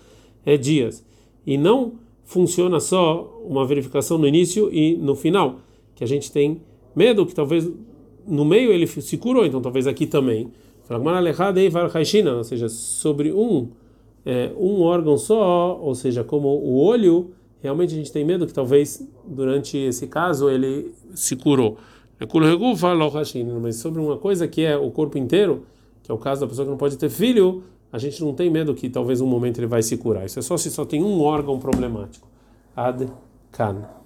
é, 0.44 0.57
dias. 0.57 1.05
E 1.46 1.57
não 1.57 1.92
funciona 2.24 2.81
só 2.81 3.40
uma 3.44 3.64
verificação 3.64 4.18
no 4.18 4.27
início 4.27 4.68
e 4.72 4.96
no 4.96 5.14
final, 5.14 5.61
que 5.94 6.03
a 6.05 6.07
gente 6.07 6.31
tem 6.31 6.61
medo 6.94 7.24
que 7.24 7.35
talvez 7.35 7.70
no 8.27 8.44
meio 8.44 8.70
ele 8.70 8.87
se 8.87 9.16
curou, 9.16 9.46
então 9.46 9.61
talvez 9.61 9.87
aqui 9.87 10.07
também. 10.07 10.48
Ou 10.90 12.44
seja, 12.44 12.68
sobre 12.68 13.33
um 13.33 13.68
é, 14.29 14.53
um 14.59 14.83
órgão 14.83 15.17
só, 15.17 15.81
ou 15.81 15.95
seja, 15.95 16.23
como 16.23 16.49
o 16.49 16.79
olho, 16.85 17.31
realmente 17.62 17.95
a 17.95 17.97
gente 17.97 18.12
tem 18.12 18.27
medo 18.27 18.47
que 18.47 18.53
talvez 18.53 19.03
durante 19.25 19.79
esse 19.79 20.07
caso 20.07 20.51
ele 20.51 20.93
se 21.14 21.35
curou. 21.35 21.79
Mas 23.62 23.77
sobre 23.77 24.03
uma 24.03 24.19
coisa 24.19 24.47
que 24.47 24.67
é 24.67 24.77
o 24.77 24.91
corpo 24.91 25.17
inteiro, 25.17 25.64
que 26.03 26.12
é 26.12 26.14
o 26.14 26.19
caso 26.19 26.43
da 26.43 26.47
pessoa 26.47 26.67
que 26.67 26.71
não 26.71 26.77
pode 26.77 26.99
ter 26.99 27.09
filho, 27.09 27.62
a 27.91 27.97
gente 27.97 28.23
não 28.23 28.35
tem 28.35 28.51
medo 28.51 28.75
que 28.75 28.91
talvez 28.91 29.23
um 29.23 29.27
momento 29.27 29.61
ele 29.61 29.67
vai 29.67 29.83
se 29.83 29.97
curar. 29.97 30.27
Isso 30.27 30.38
é 30.38 30.43
só 30.43 30.59
se 30.59 30.71
só 30.71 30.85
tem 30.85 31.03
um 31.03 31.23
órgão 31.23 31.59
problemático. 31.59 32.29
Ad 32.77 33.09
can. 33.51 33.98